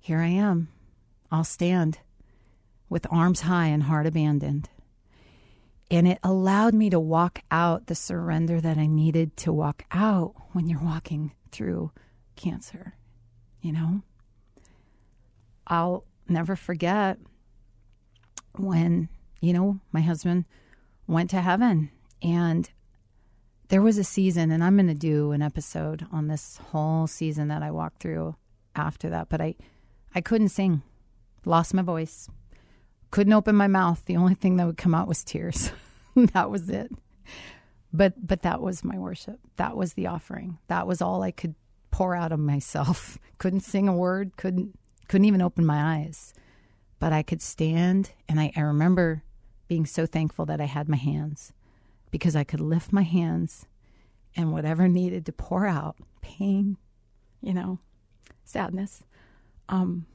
here 0.00 0.18
I 0.18 0.28
am. 0.28 0.68
I'll 1.30 1.44
stand 1.44 1.98
with 2.88 3.06
arms 3.10 3.42
high 3.42 3.66
and 3.66 3.84
heart 3.84 4.06
abandoned. 4.06 4.68
And 5.90 6.08
it 6.08 6.18
allowed 6.22 6.72
me 6.72 6.88
to 6.90 6.98
walk 6.98 7.40
out 7.50 7.86
the 7.86 7.94
surrender 7.94 8.60
that 8.60 8.78
I 8.78 8.86
needed 8.86 9.36
to 9.38 9.52
walk 9.52 9.84
out 9.92 10.34
when 10.52 10.66
you're 10.66 10.82
walking 10.82 11.32
through 11.50 11.92
cancer. 12.34 12.94
You 13.60 13.72
know? 13.72 14.02
I'll 15.66 16.04
never 16.28 16.56
forget 16.56 17.18
when, 18.56 19.08
you 19.40 19.52
know, 19.52 19.80
my 19.92 20.00
husband 20.00 20.46
went 21.06 21.30
to 21.30 21.40
heaven 21.40 21.90
and 22.22 22.70
there 23.72 23.80
was 23.80 23.96
a 23.96 24.04
season, 24.04 24.50
and 24.50 24.62
I'm 24.62 24.76
going 24.76 24.88
to 24.88 24.94
do 24.94 25.32
an 25.32 25.40
episode 25.40 26.06
on 26.12 26.26
this 26.26 26.58
whole 26.58 27.06
season 27.06 27.48
that 27.48 27.62
I 27.62 27.70
walked 27.70 28.02
through 28.02 28.36
after 28.76 29.08
that, 29.08 29.30
but 29.30 29.40
I, 29.40 29.54
I 30.14 30.20
couldn't 30.20 30.50
sing, 30.50 30.82
lost 31.46 31.72
my 31.72 31.80
voice, 31.80 32.28
couldn't 33.10 33.32
open 33.32 33.56
my 33.56 33.68
mouth. 33.68 34.04
The 34.04 34.18
only 34.18 34.34
thing 34.34 34.58
that 34.58 34.66
would 34.66 34.76
come 34.76 34.94
out 34.94 35.08
was 35.08 35.24
tears. 35.24 35.72
that 36.14 36.50
was 36.50 36.68
it. 36.68 36.92
But 37.94 38.12
but 38.26 38.42
that 38.42 38.60
was 38.60 38.84
my 38.84 38.98
worship. 38.98 39.40
That 39.56 39.74
was 39.74 39.94
the 39.94 40.06
offering. 40.06 40.58
That 40.68 40.86
was 40.86 41.00
all 41.00 41.22
I 41.22 41.30
could 41.30 41.54
pour 41.90 42.14
out 42.14 42.30
of 42.32 42.40
myself. 42.40 43.16
couldn't 43.38 43.60
sing 43.60 43.88
a 43.88 43.96
word. 43.96 44.36
Couldn't 44.36 44.78
couldn't 45.08 45.24
even 45.24 45.40
open 45.40 45.64
my 45.64 45.96
eyes 45.96 46.34
but 46.98 47.12
I 47.12 47.22
could 47.24 47.42
stand. 47.42 48.12
And 48.28 48.38
I, 48.38 48.52
I 48.54 48.60
remember 48.60 49.24
being 49.66 49.86
so 49.86 50.06
thankful 50.06 50.46
that 50.46 50.60
I 50.60 50.66
had 50.66 50.88
my 50.88 50.96
hands 50.96 51.52
because 52.12 52.36
I 52.36 52.44
could 52.44 52.60
lift 52.60 52.92
my 52.92 53.02
hands 53.02 53.66
and 54.36 54.52
whatever 54.52 54.86
needed 54.86 55.26
to 55.26 55.32
pour 55.32 55.66
out 55.66 55.96
pain, 56.20 56.76
you 57.40 57.52
know, 57.52 57.80
sadness, 58.44 59.02
um, 59.68 60.06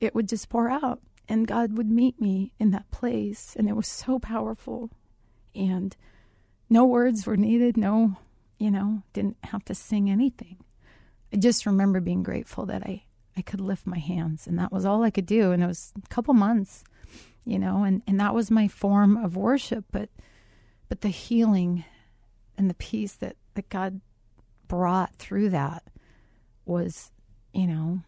it 0.00 0.14
would 0.14 0.28
just 0.28 0.48
pour 0.48 0.70
out. 0.70 1.00
And 1.28 1.48
God 1.48 1.76
would 1.76 1.90
meet 1.90 2.20
me 2.20 2.52
in 2.60 2.70
that 2.70 2.90
place. 2.90 3.56
And 3.56 3.68
it 3.68 3.76
was 3.76 3.88
so 3.88 4.18
powerful. 4.18 4.90
And 5.54 5.96
no 6.68 6.84
words 6.84 7.26
were 7.26 7.36
needed. 7.36 7.76
No, 7.76 8.16
you 8.58 8.70
know, 8.70 9.02
didn't 9.12 9.36
have 9.44 9.64
to 9.66 9.74
sing 9.74 10.08
anything. 10.10 10.58
I 11.32 11.36
just 11.36 11.66
remember 11.66 12.00
being 12.00 12.22
grateful 12.22 12.66
that 12.66 12.82
I 12.84 13.04
I 13.36 13.42
could 13.42 13.60
lift 13.60 13.86
my 13.86 13.98
hands 13.98 14.46
and 14.46 14.58
that 14.58 14.72
was 14.72 14.84
all 14.84 15.02
I 15.02 15.10
could 15.10 15.24
do 15.24 15.52
and 15.52 15.62
it 15.62 15.66
was 15.66 15.92
a 16.04 16.08
couple 16.08 16.34
months 16.34 16.84
you 17.44 17.58
know 17.58 17.84
and 17.84 18.02
and 18.06 18.18
that 18.20 18.34
was 18.34 18.50
my 18.50 18.68
form 18.68 19.16
of 19.16 19.36
worship 19.36 19.84
but 19.92 20.10
but 20.90 21.00
the 21.00 21.08
healing 21.08 21.84
and 22.58 22.68
the 22.68 22.74
peace 22.74 23.14
that 23.14 23.36
that 23.54 23.70
God 23.70 24.02
brought 24.68 25.16
through 25.16 25.48
that 25.48 25.84
was 26.66 27.10
you 27.54 27.66
know 27.66 28.00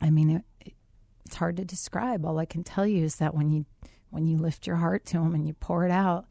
I 0.00 0.10
mean 0.10 0.30
it, 0.30 0.44
it, 0.60 0.74
it's 1.24 1.36
hard 1.36 1.56
to 1.58 1.64
describe 1.64 2.26
all 2.26 2.40
I 2.40 2.44
can 2.44 2.64
tell 2.64 2.86
you 2.86 3.04
is 3.04 3.16
that 3.16 3.34
when 3.34 3.50
you 3.50 3.66
when 4.10 4.26
you 4.26 4.36
lift 4.36 4.66
your 4.66 4.76
heart 4.76 5.06
to 5.06 5.18
him 5.18 5.36
and 5.36 5.46
you 5.46 5.54
pour 5.54 5.86
it 5.86 5.92
out 5.92 6.26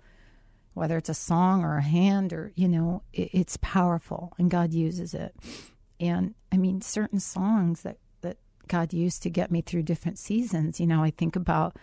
whether 0.74 0.98
it's 0.98 1.10
a 1.10 1.14
song 1.14 1.64
or 1.64 1.78
a 1.78 1.82
hand 1.82 2.34
or 2.34 2.52
you 2.56 2.68
know 2.68 3.04
it, 3.14 3.30
it's 3.32 3.58
powerful 3.62 4.34
and 4.38 4.52
God 4.52 4.74
uses 4.74 5.14
it 5.14 5.34
and 6.02 6.34
I 6.52 6.58
mean, 6.58 6.82
certain 6.82 7.20
songs 7.20 7.84
that, 7.84 7.98
that 8.22 8.38
God 8.68 8.92
used 8.92 9.22
to 9.24 9.30
get 9.30 9.52
me 9.52 9.62
through 9.62 9.84
different 9.84 10.18
seasons. 10.18 10.80
You 10.80 10.88
know, 10.88 11.04
I 11.04 11.12
think 11.12 11.36
about, 11.36 11.78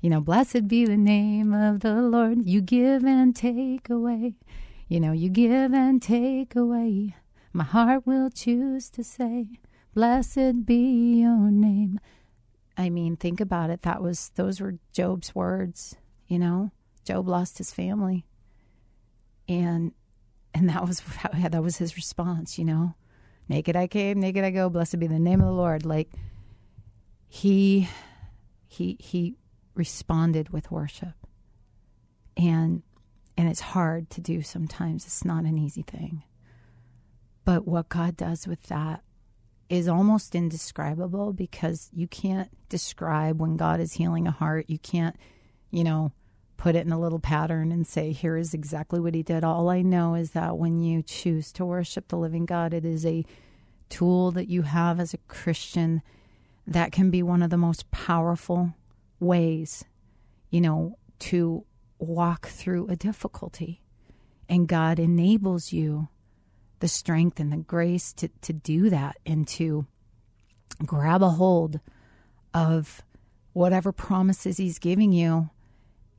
you 0.00 0.10
know, 0.10 0.20
blessed 0.20 0.68
be 0.68 0.84
the 0.84 0.96
name 0.96 1.52
of 1.52 1.80
the 1.80 1.94
Lord. 1.94 2.44
You 2.44 2.60
give 2.60 3.04
and 3.04 3.34
take 3.34 3.88
away. 3.90 4.34
You 4.88 5.00
know, 5.00 5.12
you 5.12 5.28
give 5.28 5.72
and 5.72 6.00
take 6.00 6.54
away. 6.54 7.16
My 7.52 7.64
heart 7.64 8.06
will 8.06 8.30
choose 8.30 8.90
to 8.90 9.02
say, 9.02 9.48
Blessed 9.94 10.66
be 10.66 11.20
your 11.20 11.50
name. 11.50 11.98
I 12.76 12.90
mean, 12.90 13.16
think 13.16 13.40
about 13.40 13.70
it. 13.70 13.82
That 13.82 14.02
was 14.02 14.30
those 14.34 14.60
were 14.60 14.74
Job's 14.92 15.34
words, 15.34 15.96
you 16.26 16.38
know. 16.38 16.70
Job 17.04 17.26
lost 17.26 17.56
his 17.56 17.72
family. 17.72 18.26
And 19.48 19.92
and 20.52 20.68
that 20.68 20.86
was 20.86 21.00
that 21.34 21.62
was 21.62 21.78
his 21.78 21.96
response, 21.96 22.58
you 22.58 22.64
know. 22.64 22.94
Naked 23.48 23.76
I 23.76 23.86
came, 23.86 24.20
naked 24.20 24.44
I 24.44 24.50
go. 24.50 24.68
Blessed 24.68 24.98
be 24.98 25.06
the 25.06 25.18
name 25.18 25.40
of 25.40 25.46
the 25.46 25.52
Lord. 25.52 25.86
Like 25.86 26.10
he, 27.28 27.88
he, 28.66 28.96
he 29.00 29.36
responded 29.76 30.50
with 30.50 30.70
worship, 30.70 31.14
and 32.36 32.82
and 33.36 33.48
it's 33.48 33.60
hard 33.60 34.10
to 34.10 34.20
do 34.20 34.42
sometimes. 34.42 35.04
It's 35.04 35.24
not 35.24 35.44
an 35.44 35.58
easy 35.58 35.82
thing. 35.82 36.22
But 37.44 37.66
what 37.66 37.88
God 37.88 38.16
does 38.16 38.46
with 38.46 38.62
that 38.64 39.02
is 39.68 39.88
almost 39.88 40.34
indescribable 40.34 41.32
because 41.32 41.90
you 41.92 42.06
can't 42.06 42.50
describe 42.68 43.40
when 43.40 43.56
God 43.56 43.80
is 43.80 43.94
healing 43.94 44.26
a 44.26 44.30
heart. 44.32 44.66
You 44.68 44.78
can't, 44.78 45.16
you 45.70 45.84
know, 45.84 46.12
put 46.56 46.74
it 46.74 46.86
in 46.86 46.92
a 46.92 47.00
little 47.00 47.18
pattern 47.18 47.72
and 47.72 47.86
say, 47.86 48.12
here 48.12 48.36
is 48.36 48.54
exactly 48.54 49.00
what 49.00 49.14
he 49.14 49.22
did. 49.22 49.44
All 49.44 49.68
I 49.68 49.82
know 49.82 50.14
is 50.14 50.30
that 50.30 50.56
when 50.56 50.82
you 50.82 51.02
choose 51.02 51.52
to 51.52 51.64
worship 51.64 52.08
the 52.08 52.16
living 52.16 52.46
God, 52.46 52.72
it 52.72 52.84
is 52.84 53.04
a 53.04 53.24
tool 53.88 54.30
that 54.32 54.48
you 54.48 54.62
have 54.62 54.98
as 54.98 55.12
a 55.12 55.18
Christian 55.28 56.02
that 56.66 56.92
can 56.92 57.10
be 57.10 57.22
one 57.22 57.42
of 57.42 57.50
the 57.50 57.56
most 57.56 57.90
powerful 57.90 58.74
ways, 59.20 59.84
you 60.50 60.60
know, 60.60 60.98
to 61.18 61.64
walk 61.98 62.48
through 62.48 62.88
a 62.88 62.96
difficulty. 62.96 63.82
And 64.48 64.68
God 64.68 64.98
enables 64.98 65.72
you 65.72 66.08
the 66.80 66.88
strength 66.88 67.40
and 67.40 67.52
the 67.52 67.56
grace 67.56 68.12
to, 68.14 68.28
to 68.42 68.52
do 68.52 68.90
that 68.90 69.16
and 69.24 69.48
to 69.48 69.86
grab 70.84 71.22
a 71.22 71.30
hold 71.30 71.80
of 72.52 73.02
whatever 73.52 73.92
promises 73.92 74.58
he's 74.58 74.78
giving 74.78 75.12
you 75.12 75.48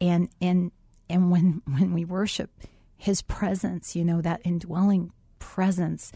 and 0.01 0.29
and 0.41 0.71
and 1.09 1.31
when 1.31 1.61
when 1.67 1.93
we 1.93 2.03
worship 2.03 2.49
his 2.95 3.21
presence 3.21 3.95
you 3.95 4.03
know 4.03 4.21
that 4.21 4.41
indwelling 4.43 5.11
presence 5.37 6.11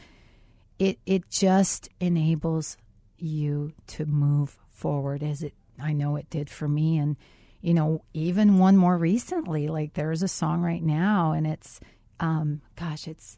it 0.79 0.97
it 1.05 1.29
just 1.29 1.89
enables 1.99 2.77
you 3.17 3.71
to 3.85 4.05
move 4.05 4.57
forward 4.71 5.21
as 5.21 5.43
it 5.43 5.53
I 5.81 5.93
know 5.93 6.15
it 6.15 6.29
did 6.29 6.49
for 6.49 6.67
me 6.67 6.97
and 6.97 7.17
you 7.61 7.73
know 7.73 8.03
even 8.13 8.57
one 8.57 8.77
more 8.77 8.97
recently 8.97 9.67
like 9.67 9.93
there's 9.93 10.23
a 10.23 10.27
song 10.27 10.61
right 10.61 10.83
now 10.83 11.31
and 11.31 11.45
it's 11.45 11.79
um 12.19 12.61
gosh 12.75 13.07
it's 13.07 13.37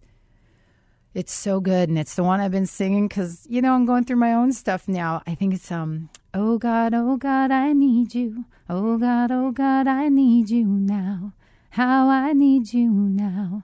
it's 1.13 1.33
so 1.33 1.59
good 1.59 1.89
and 1.89 1.99
it's 1.99 2.15
the 2.15 2.23
one 2.23 2.39
I've 2.39 2.51
been 2.51 2.65
singing 2.65 3.07
cuz 3.09 3.45
you 3.49 3.61
know 3.61 3.73
I'm 3.73 3.85
going 3.85 4.03
through 4.03 4.17
my 4.17 4.33
own 4.33 4.51
stuff 4.51 4.87
now. 4.87 5.21
I 5.27 5.35
think 5.35 5.53
it's 5.53 5.71
um 5.71 6.09
Oh 6.35 6.57
God, 6.57 6.95
oh 6.95 7.15
God, 7.15 7.51
I 7.51 7.73
need 7.73 8.15
you. 8.15 8.45
Oh 8.67 8.97
God, 8.97 9.31
oh 9.31 9.51
God, 9.51 9.87
I 9.87 10.09
need 10.09 10.49
you 10.49 10.65
now. 10.65 11.33
How 11.69 12.09
I 12.09 12.33
need 12.33 12.73
you 12.73 12.89
now. 12.89 13.63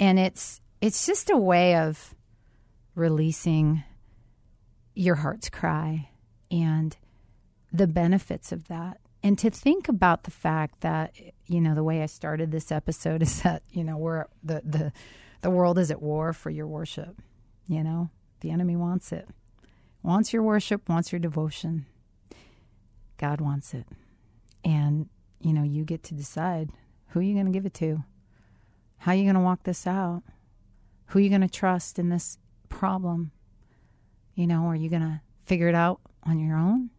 And 0.00 0.18
it's 0.18 0.62
it's 0.80 1.04
just 1.06 1.28
a 1.30 1.36
way 1.36 1.76
of 1.76 2.14
releasing 2.94 3.84
your 4.94 5.16
heart's 5.16 5.50
cry 5.50 6.08
and 6.50 6.96
the 7.72 7.86
benefits 7.86 8.52
of 8.52 8.68
that. 8.68 8.98
and 9.22 9.38
to 9.38 9.50
think 9.50 9.88
about 9.88 10.24
the 10.24 10.30
fact 10.30 10.80
that 10.82 11.14
you 11.46 11.60
know 11.60 11.74
the 11.74 11.82
way 11.82 12.02
I 12.02 12.06
started 12.06 12.50
this 12.50 12.70
episode 12.70 13.22
is 13.28 13.42
that 13.42 13.62
you 13.70 13.84
know 13.84 13.96
we're 13.96 14.26
the 14.42 14.62
the 14.64 14.92
the 15.42 15.50
world 15.50 15.78
is 15.78 15.90
at 15.90 16.02
war 16.02 16.32
for 16.32 16.50
your 16.50 16.66
worship. 16.66 17.20
You 17.68 17.82
know, 17.84 18.10
the 18.40 18.50
enemy 18.50 18.76
wants 18.76 19.12
it. 19.12 19.28
Wants 20.02 20.32
your 20.32 20.42
worship, 20.42 20.88
wants 20.88 21.12
your 21.12 21.18
devotion. 21.18 21.86
God 23.16 23.40
wants 23.40 23.74
it. 23.74 23.86
And 24.64 25.08
you 25.40 25.52
know, 25.52 25.62
you 25.62 25.84
get 25.84 26.02
to 26.04 26.14
decide 26.14 26.70
who 27.08 27.20
you're 27.20 27.34
going 27.34 27.46
to 27.46 27.52
give 27.52 27.66
it 27.66 27.74
to. 27.74 28.04
How 28.98 29.12
you're 29.12 29.24
going 29.24 29.34
to 29.34 29.40
walk 29.40 29.64
this 29.64 29.86
out? 29.86 30.22
Who 31.06 31.18
you're 31.18 31.28
going 31.28 31.40
to 31.42 31.48
trust 31.48 31.98
in 31.98 32.08
this 32.08 32.38
problem? 32.68 33.30
You 34.34 34.46
know, 34.46 34.66
are 34.66 34.74
you 34.76 34.88
going 34.88 35.02
to 35.02 35.20
figure 35.44 35.68
it 35.68 35.74
out 35.74 36.00
on 36.24 36.38
your 36.38 36.56
own? 36.56 36.90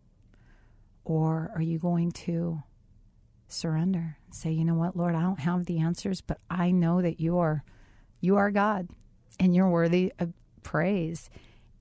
Or 1.07 1.51
are 1.55 1.61
you 1.61 1.79
going 1.79 2.11
to 2.11 2.61
surrender 3.47 4.17
and 4.25 4.35
say, 4.35 4.51
you 4.51 4.65
know 4.65 4.73
what, 4.73 4.97
Lord, 4.97 5.15
I 5.15 5.21
don't 5.21 5.39
have 5.39 5.65
the 5.65 5.79
answers, 5.79 6.19
but 6.19 6.37
I 6.49 6.71
know 6.71 7.01
that 7.01 7.21
you 7.21 7.37
are 7.37 7.63
you 8.19 8.35
are 8.35 8.51
God 8.51 8.89
and 9.39 9.55
you're 9.55 9.69
worthy 9.69 10.11
of 10.19 10.33
praise. 10.63 11.29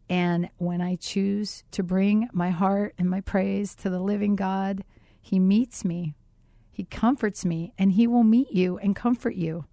And 0.09 0.49
when 0.59 0.81
I 0.81 0.95
choose 0.95 1.65
to 1.73 1.83
bring 1.83 2.29
my 2.33 2.51
heart 2.51 2.95
and 2.99 3.11
my 3.11 3.21
praise 3.21 3.75
to 3.77 3.91
the 3.91 3.99
living 3.99 4.37
God, 4.37 4.85
He 5.21 5.41
meets 5.41 5.85
me, 5.85 6.15
He 6.71 6.85
comforts 6.85 7.45
me, 7.45 7.73
and 7.77 7.91
He 7.91 8.07
will 8.07 8.23
meet 8.23 8.53
you 8.53 8.79
and 8.79 8.95
comfort 8.95 9.35
you. 9.35 9.65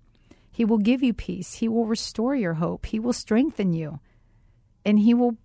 He 0.52 0.66
will 0.66 0.80
give 0.80 1.04
you 1.04 1.14
peace, 1.14 1.54
He 1.56 1.68
will 1.68 1.86
restore 1.86 2.34
your 2.34 2.56
hope, 2.56 2.88
He 2.88 3.00
will 3.00 3.14
strengthen 3.14 3.72
you, 3.72 4.00
and 4.84 4.98
He 4.98 5.14
will 5.14 5.38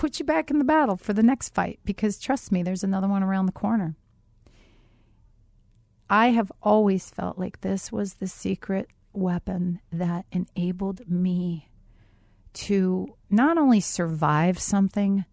put 0.00 0.18
you 0.18 0.24
back 0.24 0.50
in 0.50 0.56
the 0.56 0.64
battle 0.64 0.96
for 0.96 1.12
the 1.12 1.22
next 1.22 1.54
fight 1.54 1.78
because 1.84 2.18
trust 2.18 2.50
me, 2.50 2.62
there's 2.62 2.82
another 2.82 3.06
one 3.06 3.22
around 3.22 3.44
the 3.44 3.52
corner. 3.52 3.94
I 6.08 6.28
have 6.28 6.50
always 6.62 7.10
felt 7.10 7.38
like 7.38 7.60
this 7.60 7.92
was 7.92 8.14
the 8.14 8.26
secret 8.26 8.88
weapon 9.12 9.78
that 9.92 10.24
enabled 10.32 11.06
me 11.06 11.68
to 12.54 13.14
not 13.28 13.58
only 13.58 13.80
survive 13.80 14.58
something, 14.58 15.26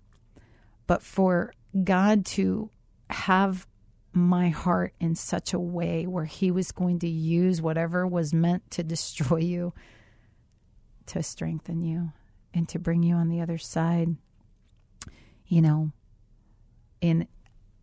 but 0.85 1.01
for 1.01 1.53
God 1.85 2.25
to 2.25 2.69
have 3.09 3.67
my 4.11 4.49
heart 4.49 4.93
in 4.99 5.15
such 5.15 5.53
a 5.53 5.59
way 5.59 6.05
where 6.05 6.25
He 6.25 6.51
was 6.51 6.73
going 6.73 6.99
to 6.99 7.07
use 7.07 7.61
whatever 7.61 8.05
was 8.05 8.33
meant 8.33 8.69
to 8.71 8.83
destroy 8.83 9.37
you 9.37 9.73
to 11.05 11.23
strengthen 11.23 11.81
you 11.81 12.11
and 12.53 12.67
to 12.67 12.77
bring 12.77 13.01
you 13.01 13.15
on 13.15 13.29
the 13.29 13.39
other 13.39 13.57
side 13.57 14.17
you 15.47 15.61
know, 15.61 15.91
in 17.01 17.27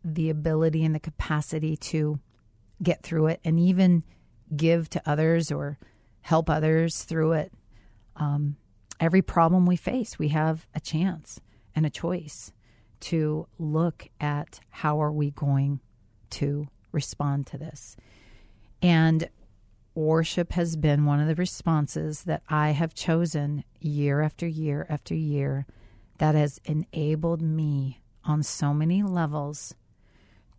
the 0.05 0.31
ability 0.31 0.85
and 0.85 0.95
the 0.95 1.01
capacity 1.01 1.77
to 1.77 2.19
get 2.83 3.03
through 3.03 3.27
it 3.29 3.41
and 3.45 3.59
even 3.59 4.03
give 4.55 4.91
to 4.91 5.03
others 5.07 5.51
or 5.51 5.79
help 6.21 6.51
others 6.51 7.05
through 7.05 7.33
it. 7.33 7.53
Um, 8.17 8.57
every 9.01 9.23
problem 9.23 9.67
we 9.67 9.77
face, 9.77 10.19
we 10.19 10.29
have 10.29 10.67
a 10.75 10.81
chance 10.81 11.41
and 11.75 11.87
a 11.87 11.91
choice 11.91 12.53
to 13.01 13.47
look 13.59 14.09
at 14.21 14.61
how 14.71 15.03
are 15.03 15.13
we 15.13 15.31
going 15.31 15.81
to 16.31 16.69
respond 16.93 17.47
to 17.49 17.59
this. 17.59 17.97
And 18.83 19.29
worship 19.95 20.53
has 20.53 20.77
been 20.77 21.05
one 21.05 21.21
of 21.21 21.29
the 21.29 21.35
responses 21.35 22.25
that 22.25 22.43
I 22.49 22.71
have 22.71 22.95
chosen 22.95 23.65
year 23.81 24.23
after 24.23 24.47
year 24.47 24.87
after 24.89 25.15
year 25.15 25.67
that 26.19 26.35
has 26.35 26.61
enabled 26.65 27.43
me 27.43 28.01
on 28.25 28.43
so 28.43 28.73
many 28.73 29.03
levels 29.03 29.75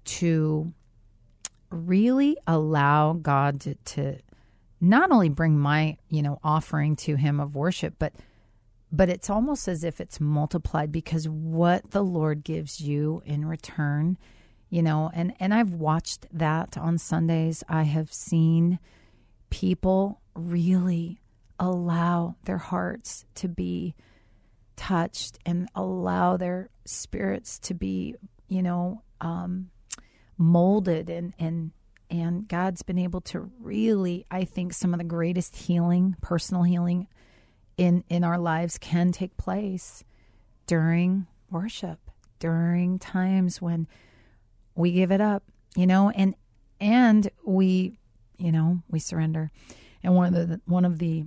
to 0.05 0.73
really 1.69 2.37
allow 2.45 3.13
God 3.13 3.59
to, 3.61 3.75
to 3.75 4.19
not 4.79 5.11
only 5.11 5.29
bring 5.29 5.57
my, 5.57 5.97
you 6.09 6.21
know, 6.21 6.39
offering 6.43 6.95
to 6.97 7.15
him 7.15 7.39
of 7.39 7.55
worship, 7.55 7.95
but 7.99 8.13
but 8.91 9.09
it's 9.09 9.29
almost 9.29 9.67
as 9.67 9.83
if 9.83 9.99
it's 9.99 10.21
multiplied 10.21 10.89
because 10.91 11.27
what 11.27 11.91
the 11.91 12.03
Lord 12.03 12.45
gives 12.45 12.79
you 12.79 13.21
in 13.25 13.43
return, 13.43 14.17
you 14.69 14.81
know, 14.81 15.09
and 15.13 15.33
and 15.39 15.53
I've 15.53 15.73
watched 15.73 16.27
that 16.31 16.77
on 16.77 16.97
Sundays. 16.97 17.63
I 17.67 17.83
have 17.83 18.13
seen 18.13 18.79
people 19.49 20.21
really 20.33 21.19
allow 21.59 22.35
their 22.45 22.57
hearts 22.57 23.25
to 23.35 23.47
be 23.47 23.95
touched 24.75 25.39
and 25.45 25.69
allow 25.75 26.38
their 26.38 26.69
spirits 26.85 27.59
to 27.59 27.73
be, 27.73 28.15
you 28.47 28.61
know, 28.61 29.01
um, 29.21 29.69
molded 30.38 31.09
and 31.09 31.33
and 31.39 31.71
and 32.09 32.47
God's 32.47 32.83
been 32.83 32.99
able 32.99 33.21
to 33.21 33.49
really, 33.59 34.25
I 34.29 34.45
think, 34.45 34.73
some 34.73 34.93
of 34.93 34.99
the 34.99 35.05
greatest 35.05 35.55
healing, 35.55 36.15
personal 36.21 36.63
healing 36.63 37.07
in 37.77 38.03
in 38.09 38.23
our 38.23 38.38
lives 38.38 38.77
can 38.77 39.11
take 39.11 39.38
place 39.38 40.03
during 40.67 41.27
worship, 41.49 41.99
during 42.39 42.99
times 42.99 43.61
when 43.61 43.88
we 44.75 44.91
give 44.91 45.11
it 45.11 45.21
up, 45.21 45.43
you 45.75 45.88
know, 45.88 46.09
and 46.11 46.35
and 46.79 47.29
we, 47.43 47.97
you 48.38 48.51
know, 48.51 48.81
we 48.89 48.99
surrender. 48.99 49.51
And 50.03 50.15
one 50.15 50.35
of 50.35 50.49
the 50.49 50.61
one 50.65 50.85
of 50.85 50.99
the 50.99 51.25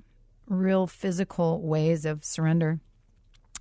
real 0.48 0.86
physical 0.86 1.60
ways 1.60 2.04
of 2.04 2.24
surrender 2.24 2.80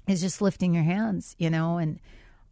is 0.08 0.22
just 0.22 0.42
lifting 0.42 0.74
your 0.74 0.84
hands, 0.84 1.36
you 1.38 1.50
know. 1.50 1.78
And 1.78 2.00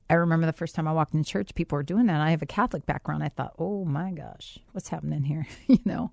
I 0.10 0.16
remember 0.16 0.46
the 0.46 0.54
first 0.54 0.76
time 0.76 0.88
I 0.88 0.94
walked 0.94 1.14
in 1.14 1.24
church, 1.24 1.56
people 1.56 1.78
were 1.78 1.84
doing 1.84 2.06
that. 2.08 2.22
I 2.22 2.32
have 2.32 2.42
a 2.42 2.48
Catholic 2.48 2.86
background. 2.86 3.24
I 3.24 3.30
thought, 3.30 3.56
oh 3.58 3.86
my 3.86 4.12
gosh, 4.12 4.60
what's 4.72 4.90
happening 4.90 5.24
here, 5.24 5.48
you 5.68 5.80
know. 5.86 6.12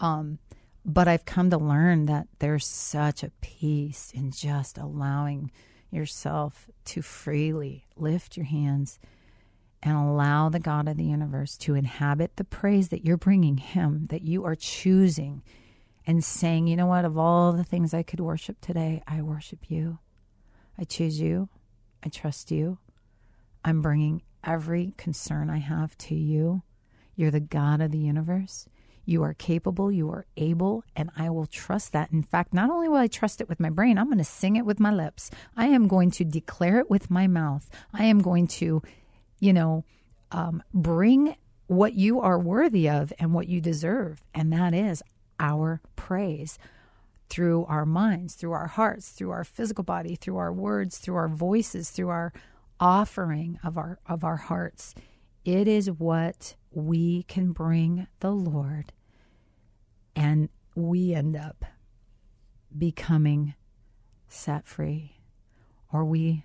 Um, 0.00 0.38
but 0.84 1.06
I've 1.06 1.24
come 1.24 1.50
to 1.50 1.58
learn 1.58 2.06
that 2.06 2.26
there's 2.40 2.66
such 2.66 3.22
a 3.22 3.30
peace 3.40 4.10
in 4.14 4.32
just 4.32 4.76
allowing 4.76 5.52
yourself 5.90 6.68
to 6.86 7.02
freely 7.02 7.86
lift 7.96 8.36
your 8.36 8.46
hands 8.46 8.98
and 9.82 9.96
allow 9.96 10.48
the 10.48 10.60
God 10.60 10.88
of 10.88 10.96
the 10.96 11.04
universe 11.04 11.56
to 11.58 11.74
inhabit 11.74 12.36
the 12.36 12.44
praise 12.44 12.88
that 12.88 13.04
you're 13.04 13.16
bringing 13.16 13.58
Him, 13.58 14.06
that 14.10 14.22
you 14.22 14.44
are 14.44 14.54
choosing 14.54 15.42
and 16.06 16.24
saying, 16.24 16.66
you 16.66 16.76
know 16.76 16.86
what, 16.86 17.04
of 17.04 17.16
all 17.16 17.52
the 17.52 17.64
things 17.64 17.94
I 17.94 18.02
could 18.02 18.20
worship 18.20 18.60
today, 18.60 19.02
I 19.06 19.22
worship 19.22 19.70
you. 19.70 19.98
I 20.78 20.84
choose 20.84 21.20
you. 21.20 21.48
I 22.04 22.08
trust 22.08 22.50
you. 22.50 22.78
I'm 23.64 23.82
bringing 23.82 24.22
every 24.44 24.94
concern 24.96 25.50
I 25.50 25.58
have 25.58 25.96
to 25.98 26.14
you. 26.14 26.62
You're 27.14 27.30
the 27.30 27.40
God 27.40 27.80
of 27.80 27.92
the 27.92 27.98
universe. 27.98 28.66
You 29.04 29.22
are 29.24 29.34
capable, 29.34 29.90
you 29.90 30.10
are 30.10 30.26
able, 30.36 30.84
and 30.94 31.10
I 31.16 31.28
will 31.30 31.46
trust 31.46 31.92
that. 31.92 32.12
In 32.12 32.22
fact, 32.22 32.54
not 32.54 32.70
only 32.70 32.88
will 32.88 32.96
I 32.96 33.08
trust 33.08 33.40
it 33.40 33.48
with 33.48 33.58
my 33.58 33.70
brain, 33.70 33.98
I'm 33.98 34.06
going 34.06 34.18
to 34.18 34.24
sing 34.24 34.56
it 34.56 34.64
with 34.64 34.78
my 34.78 34.92
lips. 34.92 35.30
I 35.56 35.66
am 35.66 35.88
going 35.88 36.12
to 36.12 36.24
declare 36.24 36.78
it 36.78 36.88
with 36.88 37.10
my 37.10 37.26
mouth. 37.26 37.68
I 37.92 38.04
am 38.04 38.20
going 38.20 38.46
to, 38.48 38.80
you 39.40 39.52
know, 39.52 39.84
um, 40.30 40.62
bring 40.72 41.34
what 41.66 41.94
you 41.94 42.20
are 42.20 42.38
worthy 42.38 42.88
of 42.88 43.12
and 43.18 43.34
what 43.34 43.48
you 43.48 43.60
deserve, 43.60 44.22
and 44.34 44.52
that 44.52 44.72
is 44.72 45.02
our 45.40 45.80
praise 45.96 46.58
through 47.32 47.64
our 47.64 47.86
minds, 47.86 48.34
through 48.34 48.52
our 48.52 48.66
hearts, 48.66 49.08
through 49.08 49.30
our 49.30 49.42
physical 49.42 49.82
body, 49.82 50.16
through 50.16 50.36
our 50.36 50.52
words, 50.52 50.98
through 50.98 51.14
our 51.14 51.28
voices, 51.28 51.88
through 51.88 52.10
our 52.10 52.30
offering 52.78 53.58
of 53.64 53.78
our 53.78 53.98
of 54.06 54.22
our 54.22 54.36
hearts. 54.36 54.94
It 55.42 55.66
is 55.66 55.90
what 55.90 56.56
we 56.72 57.22
can 57.22 57.52
bring 57.52 58.06
the 58.20 58.32
Lord 58.32 58.92
and 60.14 60.50
we 60.74 61.14
end 61.14 61.34
up 61.34 61.64
becoming 62.76 63.54
set 64.28 64.66
free 64.66 65.16
or 65.90 66.04
we 66.04 66.44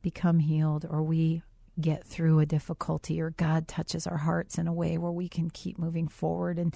become 0.00 0.38
healed 0.38 0.86
or 0.88 1.02
we 1.02 1.42
get 1.80 2.04
through 2.04 2.38
a 2.38 2.46
difficulty 2.46 3.20
or 3.20 3.30
God 3.30 3.66
touches 3.66 4.06
our 4.06 4.18
hearts 4.18 4.58
in 4.58 4.68
a 4.68 4.72
way 4.72 4.96
where 4.96 5.10
we 5.10 5.28
can 5.28 5.50
keep 5.50 5.76
moving 5.76 6.06
forward 6.06 6.56
and 6.56 6.72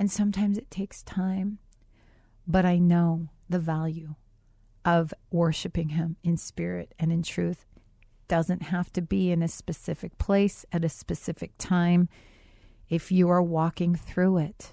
and 0.00 0.10
sometimes 0.10 0.58
it 0.58 0.68
takes 0.68 1.04
time 1.04 1.60
but 2.50 2.64
I 2.64 2.78
know 2.78 3.28
the 3.48 3.58
value 3.58 4.14
of 4.84 5.14
worshiping 5.30 5.90
Him 5.90 6.16
in 6.22 6.36
spirit 6.36 6.94
and 6.98 7.12
in 7.12 7.22
truth. 7.22 7.64
Doesn't 8.28 8.64
have 8.64 8.92
to 8.92 9.02
be 9.02 9.30
in 9.30 9.42
a 9.42 9.48
specific 9.48 10.18
place 10.18 10.64
at 10.72 10.84
a 10.84 10.88
specific 10.88 11.52
time. 11.58 12.08
If 12.88 13.12
you 13.12 13.28
are 13.30 13.42
walking 13.42 13.94
through 13.94 14.38
it 14.38 14.72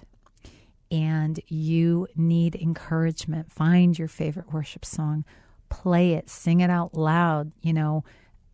and 0.90 1.38
you 1.46 2.08
need 2.16 2.56
encouragement, 2.56 3.52
find 3.52 3.98
your 3.98 4.08
favorite 4.08 4.52
worship 4.52 4.84
song, 4.84 5.24
play 5.68 6.14
it, 6.14 6.28
sing 6.28 6.60
it 6.60 6.70
out 6.70 6.94
loud, 6.94 7.52
you 7.60 7.72
know, 7.72 8.04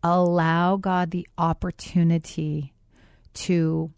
allow 0.03 0.77
God 0.77 1.11
the 1.11 1.27
opportunity 1.37 2.73
to, 3.33 3.91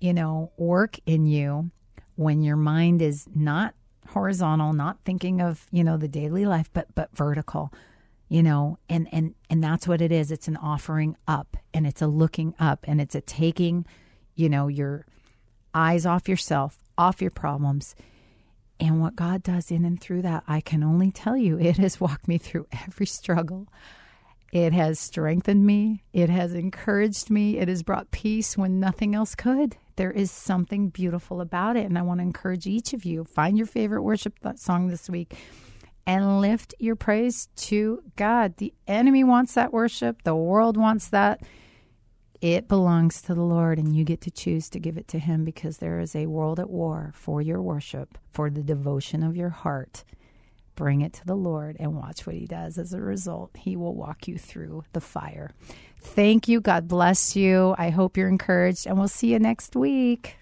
you 0.00 0.12
know, 0.12 0.52
work 0.56 0.98
in 1.06 1.26
you 1.26 1.70
when 2.16 2.42
your 2.42 2.56
mind 2.56 3.02
is 3.02 3.26
not 3.34 3.74
horizontal, 4.14 4.72
not 4.72 4.96
thinking 5.04 5.40
of, 5.42 5.66
you 5.70 5.84
know, 5.84 5.96
the 5.98 6.08
daily 6.08 6.46
life, 6.46 6.70
but 6.72 6.86
but 6.94 7.14
vertical. 7.14 7.70
you 8.28 8.42
know 8.42 8.78
and 8.88 9.06
and 9.12 9.34
and 9.50 9.62
that's 9.62 9.86
what 9.86 10.00
it 10.00 10.10
is 10.10 10.30
it's 10.32 10.48
an 10.48 10.56
offering 10.56 11.14
up 11.28 11.56
and 11.74 11.86
it's 11.86 12.00
a 12.00 12.06
looking 12.06 12.54
up 12.58 12.80
and 12.88 13.00
it's 13.00 13.14
a 13.14 13.20
taking 13.20 13.84
you 14.34 14.48
know 14.48 14.66
your 14.66 15.04
eyes 15.74 16.06
off 16.06 16.26
yourself 16.28 16.78
off 16.96 17.20
your 17.20 17.30
problems 17.30 17.94
and 18.80 19.00
what 19.00 19.14
god 19.14 19.42
does 19.42 19.70
in 19.70 19.84
and 19.84 20.00
through 20.00 20.22
that 20.22 20.42
i 20.48 20.58
can 20.60 20.82
only 20.82 21.10
tell 21.10 21.36
you 21.36 21.58
it 21.70 21.76
has 21.76 22.00
walked 22.00 22.26
me 22.26 22.38
through 22.38 22.66
every 22.86 23.06
struggle 23.06 23.68
it 24.54 24.72
has 24.72 24.98
strengthened 24.98 25.66
me 25.66 26.02
it 26.14 26.30
has 26.30 26.54
encouraged 26.54 27.28
me 27.28 27.58
it 27.58 27.68
has 27.68 27.82
brought 27.82 28.10
peace 28.10 28.56
when 28.56 28.80
nothing 28.80 29.14
else 29.14 29.34
could 29.34 29.76
there 29.96 30.10
is 30.10 30.30
something 30.30 30.88
beautiful 30.88 31.42
about 31.42 31.76
it 31.76 31.84
and 31.84 31.98
i 31.98 32.02
want 32.02 32.20
to 32.20 32.22
encourage 32.22 32.66
each 32.66 32.94
of 32.94 33.04
you 33.04 33.24
find 33.24 33.58
your 33.58 33.66
favorite 33.66 34.02
worship 34.02 34.38
song 34.56 34.88
this 34.88 35.10
week 35.10 35.34
and 36.06 36.40
lift 36.40 36.74
your 36.78 36.96
praise 36.96 37.48
to 37.56 38.02
God. 38.16 38.56
The 38.56 38.74
enemy 38.86 39.24
wants 39.24 39.54
that 39.54 39.72
worship, 39.72 40.22
the 40.22 40.34
world 40.34 40.76
wants 40.76 41.08
that. 41.08 41.40
It 42.40 42.68
belongs 42.68 43.22
to 43.22 43.34
the 43.34 43.42
Lord, 43.42 43.78
and 43.78 43.96
you 43.96 44.04
get 44.04 44.20
to 44.22 44.30
choose 44.30 44.68
to 44.70 44.78
give 44.78 44.98
it 44.98 45.08
to 45.08 45.18
Him 45.18 45.44
because 45.44 45.78
there 45.78 45.98
is 45.98 46.14
a 46.14 46.26
world 46.26 46.60
at 46.60 46.68
war 46.68 47.12
for 47.14 47.40
your 47.40 47.62
worship, 47.62 48.18
for 48.32 48.50
the 48.50 48.62
devotion 48.62 49.22
of 49.22 49.34
your 49.34 49.48
heart. 49.48 50.04
Bring 50.74 51.00
it 51.02 51.12
to 51.14 51.26
the 51.26 51.36
Lord 51.36 51.76
and 51.78 51.96
watch 51.96 52.26
what 52.26 52.36
He 52.36 52.46
does. 52.46 52.78
As 52.78 52.92
a 52.92 53.00
result, 53.00 53.50
He 53.56 53.76
will 53.76 53.94
walk 53.94 54.28
you 54.28 54.38
through 54.38 54.84
the 54.92 55.00
fire. 55.00 55.50
Thank 55.98 56.48
you. 56.48 56.60
God 56.60 56.88
bless 56.88 57.34
you. 57.36 57.74
I 57.78 57.90
hope 57.90 58.16
you're 58.16 58.28
encouraged, 58.28 58.86
and 58.86 58.98
we'll 58.98 59.08
see 59.08 59.32
you 59.32 59.38
next 59.38 59.74
week. 59.76 60.36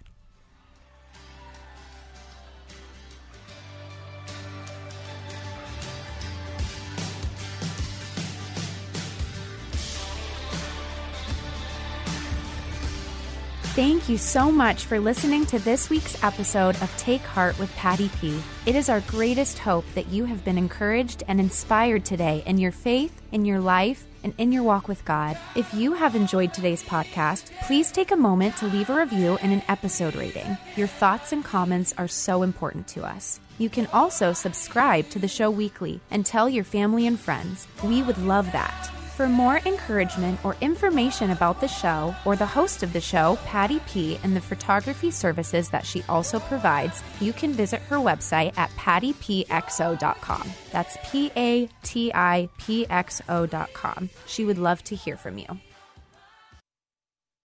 Thank 13.75 14.11
you 14.11 14.19
so 14.19 14.53
much 14.53 14.85
for 14.85 15.01
listening 15.01 15.47
to 15.47 15.59
this 15.59 15.89
week's 15.89 16.23
episode 16.23 16.77
of 16.83 16.95
Take 16.99 17.23
Heart 17.23 17.59
with 17.59 17.75
Patty 17.75 18.11
P. 18.21 18.39
It 18.67 18.75
is 18.75 18.91
our 18.91 19.01
greatest 19.01 19.59
hope 19.59 19.87
that 19.95 20.09
you 20.09 20.27
have 20.27 20.45
been 20.45 20.59
encouraged 20.59 21.23
and 21.27 21.41
inspired 21.41 22.05
today 22.05 22.43
in 22.45 22.59
your 22.59 22.71
faith, 22.71 23.23
in 23.33 23.47
your 23.47 23.61
life, 23.61 24.05
and 24.25 24.35
in 24.37 24.53
your 24.53 24.63
walk 24.63 24.89
with 24.89 25.03
God. 25.07 25.39
If 25.57 25.73
you 25.73 25.95
have 25.95 26.15
enjoyed 26.15 26.53
today's 26.53 26.83
podcast, 26.83 27.51
please 27.63 27.91
take 27.91 28.11
a 28.11 28.17
moment 28.17 28.59
to 28.59 28.67
leave 28.67 28.91
a 28.91 28.95
review 28.95 29.39
and 29.41 29.55
an 29.55 29.63
episode 29.69 30.17
rating. 30.17 30.59
Your 30.77 30.87
thoughts 30.87 31.33
and 31.33 31.43
comments 31.43 31.95
are 31.97 32.09
so 32.09 32.43
important 32.43 32.87
to 32.89 33.03
us. 33.05 33.41
You 33.57 33.71
can 33.71 33.87
also 33.87 34.35
subscribe 34.35 35.09
to 35.09 35.19
the 35.19 35.29
show 35.29 35.51
weekly 35.51 35.99
and 36.11 36.27
tell 36.27 36.47
your 36.47 36.65
family 36.65 37.07
and 37.07 37.19
friends. 37.19 37.67
We 37.83 38.03
would 38.03 38.19
love 38.19 38.53
that. 38.53 38.91
For 39.13 39.29
more 39.29 39.61
encouragement 39.67 40.43
or 40.43 40.57
information 40.63 41.33
about 41.33 41.61
the 41.61 41.69
show 41.69 42.15
or 42.25 42.35
the 42.35 42.47
host 42.47 42.83
of 42.83 42.95
the 42.95 43.01
show, 43.03 43.39
Patty 43.45 43.79
P, 43.87 44.19
and 44.23 44.35
the 44.35 44.41
photography 44.41 45.11
services 45.11 45.69
that 45.69 45.85
she 45.85 46.03
also 46.09 46.41
provides, 46.41 47.03
you 47.21 47.35
can 47.35 47.53
visit 47.53 47.83
her 47.83 47.97
website 47.97 48.57
at 48.57 48.71
pattypxo.com. 48.71 50.51
That's 50.71 50.97
P 51.05 51.31
A 51.37 51.69
T 51.83 52.11
I 52.15 52.49
P 52.57 52.87
X 52.89 53.21
O.com. 53.29 54.09
She 54.27 54.47
would 54.47 54.59
love 54.59 54.83
to 54.85 54.97
hear 54.97 55.19
from 55.19 55.37
you. 55.37 55.61